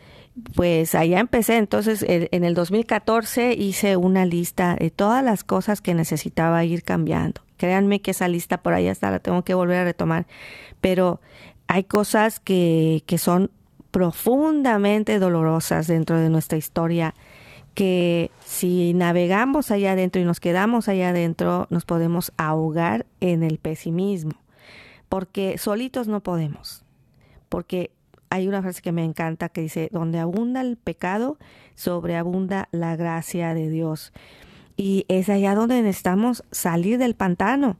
[0.54, 1.56] pues allá empecé.
[1.56, 7.40] Entonces, en el 2014 hice una lista de todas las cosas que necesitaba ir cambiando.
[7.56, 10.26] Créanme que esa lista por ahí está, la tengo que volver a retomar.
[10.80, 11.20] Pero
[11.66, 13.50] hay cosas que, que son
[13.90, 17.14] profundamente dolorosas dentro de nuestra historia
[17.78, 23.58] que si navegamos allá adentro y nos quedamos allá adentro, nos podemos ahogar en el
[23.58, 24.32] pesimismo,
[25.08, 26.84] porque solitos no podemos,
[27.48, 27.90] porque
[28.30, 31.38] hay una frase que me encanta que dice, donde abunda el pecado,
[31.74, 34.12] sobreabunda la gracia de Dios.
[34.76, 37.78] Y es allá donde necesitamos salir del pantano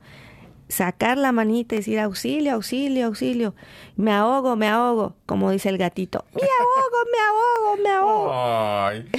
[0.69, 3.57] sacar la manita y decir auxilio, auxilio, auxilio.
[3.97, 6.25] Me ahogo, me ahogo, como dice el gatito.
[6.35, 8.33] Me ahogo, me ahogo, me ahogo.
[8.87, 9.11] Ay,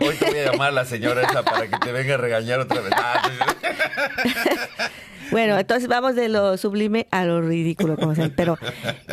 [0.00, 2.60] hoy te voy a llamar a la señora esa para que te venga a regañar
[2.60, 2.92] otra vez.
[5.30, 8.58] Bueno, entonces vamos de lo sublime a lo ridículo, como se pero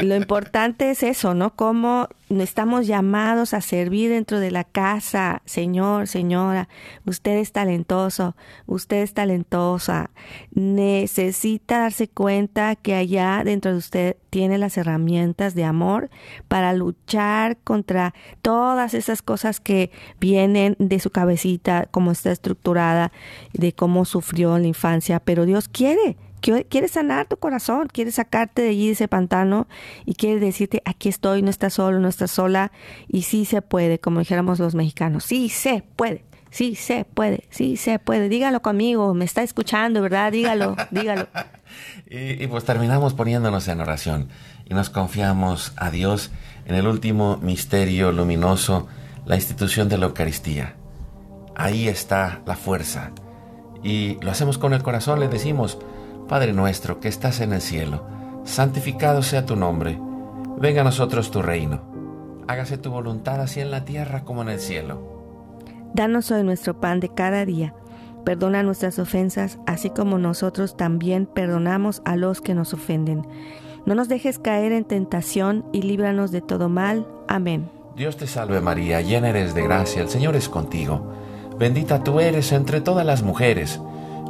[0.02, 1.56] lo importante es eso, ¿no?
[1.56, 6.68] Cómo estamos llamados a servir dentro de la casa, señor, señora,
[7.06, 10.12] usted es talentoso, usted es talentosa,
[10.52, 16.10] necesita darse cuenta que allá dentro de usted tiene las herramientas de amor
[16.48, 23.12] para luchar contra todas esas cosas que vienen de su cabecita, cómo está estructurada,
[23.54, 28.62] de cómo sufrió en la infancia, pero Dios quiere quiere sanar tu corazón, quiere sacarte
[28.62, 29.68] de allí de ese pantano
[30.06, 32.72] y quiere decirte, aquí estoy, no estás solo, no estás sola,
[33.08, 37.78] y sí se puede, como dijéramos los mexicanos, sí se puede, sí se puede, sí
[37.78, 40.32] se puede, dígalo conmigo, me está escuchando, ¿verdad?
[40.32, 41.28] Dígalo, dígalo.
[42.10, 44.30] y, y pues terminamos poniéndonos en oración
[44.66, 46.32] y nos confiamos a Dios
[46.66, 48.88] en el último misterio luminoso,
[49.26, 50.76] la institución de la Eucaristía.
[51.56, 53.12] Ahí está la fuerza.
[53.84, 55.78] Y lo hacemos con el corazón, le decimos,
[56.28, 58.06] Padre nuestro que estás en el cielo,
[58.44, 59.98] santificado sea tu nombre,
[60.58, 61.82] venga a nosotros tu reino,
[62.50, 65.56] hágase tu voluntad así en la tierra como en el cielo.
[65.94, 67.74] Danos hoy nuestro pan de cada día,
[68.26, 73.26] perdona nuestras ofensas, así como nosotros también perdonamos a los que nos ofenden.
[73.86, 77.08] No nos dejes caer en tentación y líbranos de todo mal.
[77.30, 77.70] Amén.
[77.96, 81.14] Dios te salve María, llena eres de gracia, el Señor es contigo.
[81.58, 83.80] Bendita tú eres entre todas las mujeres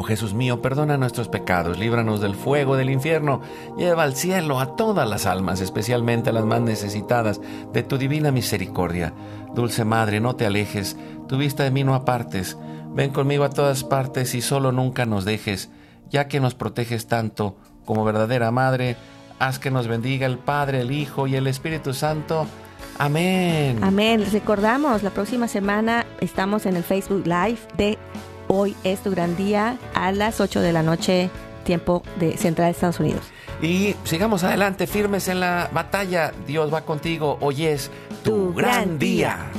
[0.00, 3.40] Oh Jesús mío, perdona nuestros pecados, líbranos del fuego del infierno,
[3.76, 7.40] lleva al cielo a todas las almas, especialmente a las más necesitadas
[7.72, 9.12] de tu divina misericordia.
[9.56, 10.96] Dulce Madre, no te alejes,
[11.26, 12.56] tu vista de mí no apartes,
[12.94, 15.68] ven conmigo a todas partes y solo nunca nos dejes,
[16.10, 18.96] ya que nos proteges tanto como verdadera Madre,
[19.40, 22.46] haz que nos bendiga el Padre, el Hijo y el Espíritu Santo.
[23.00, 23.80] Amén.
[23.82, 24.24] Amén.
[24.30, 27.98] recordamos, la próxima semana estamos en el Facebook Live de
[28.50, 31.28] Hoy es tu gran día a las 8 de la noche,
[31.64, 33.20] tiempo de Central de Estados Unidos.
[33.60, 36.32] Y sigamos adelante, firmes en la batalla.
[36.46, 37.36] Dios va contigo.
[37.42, 37.90] Hoy es
[38.24, 39.50] tu, gran, día.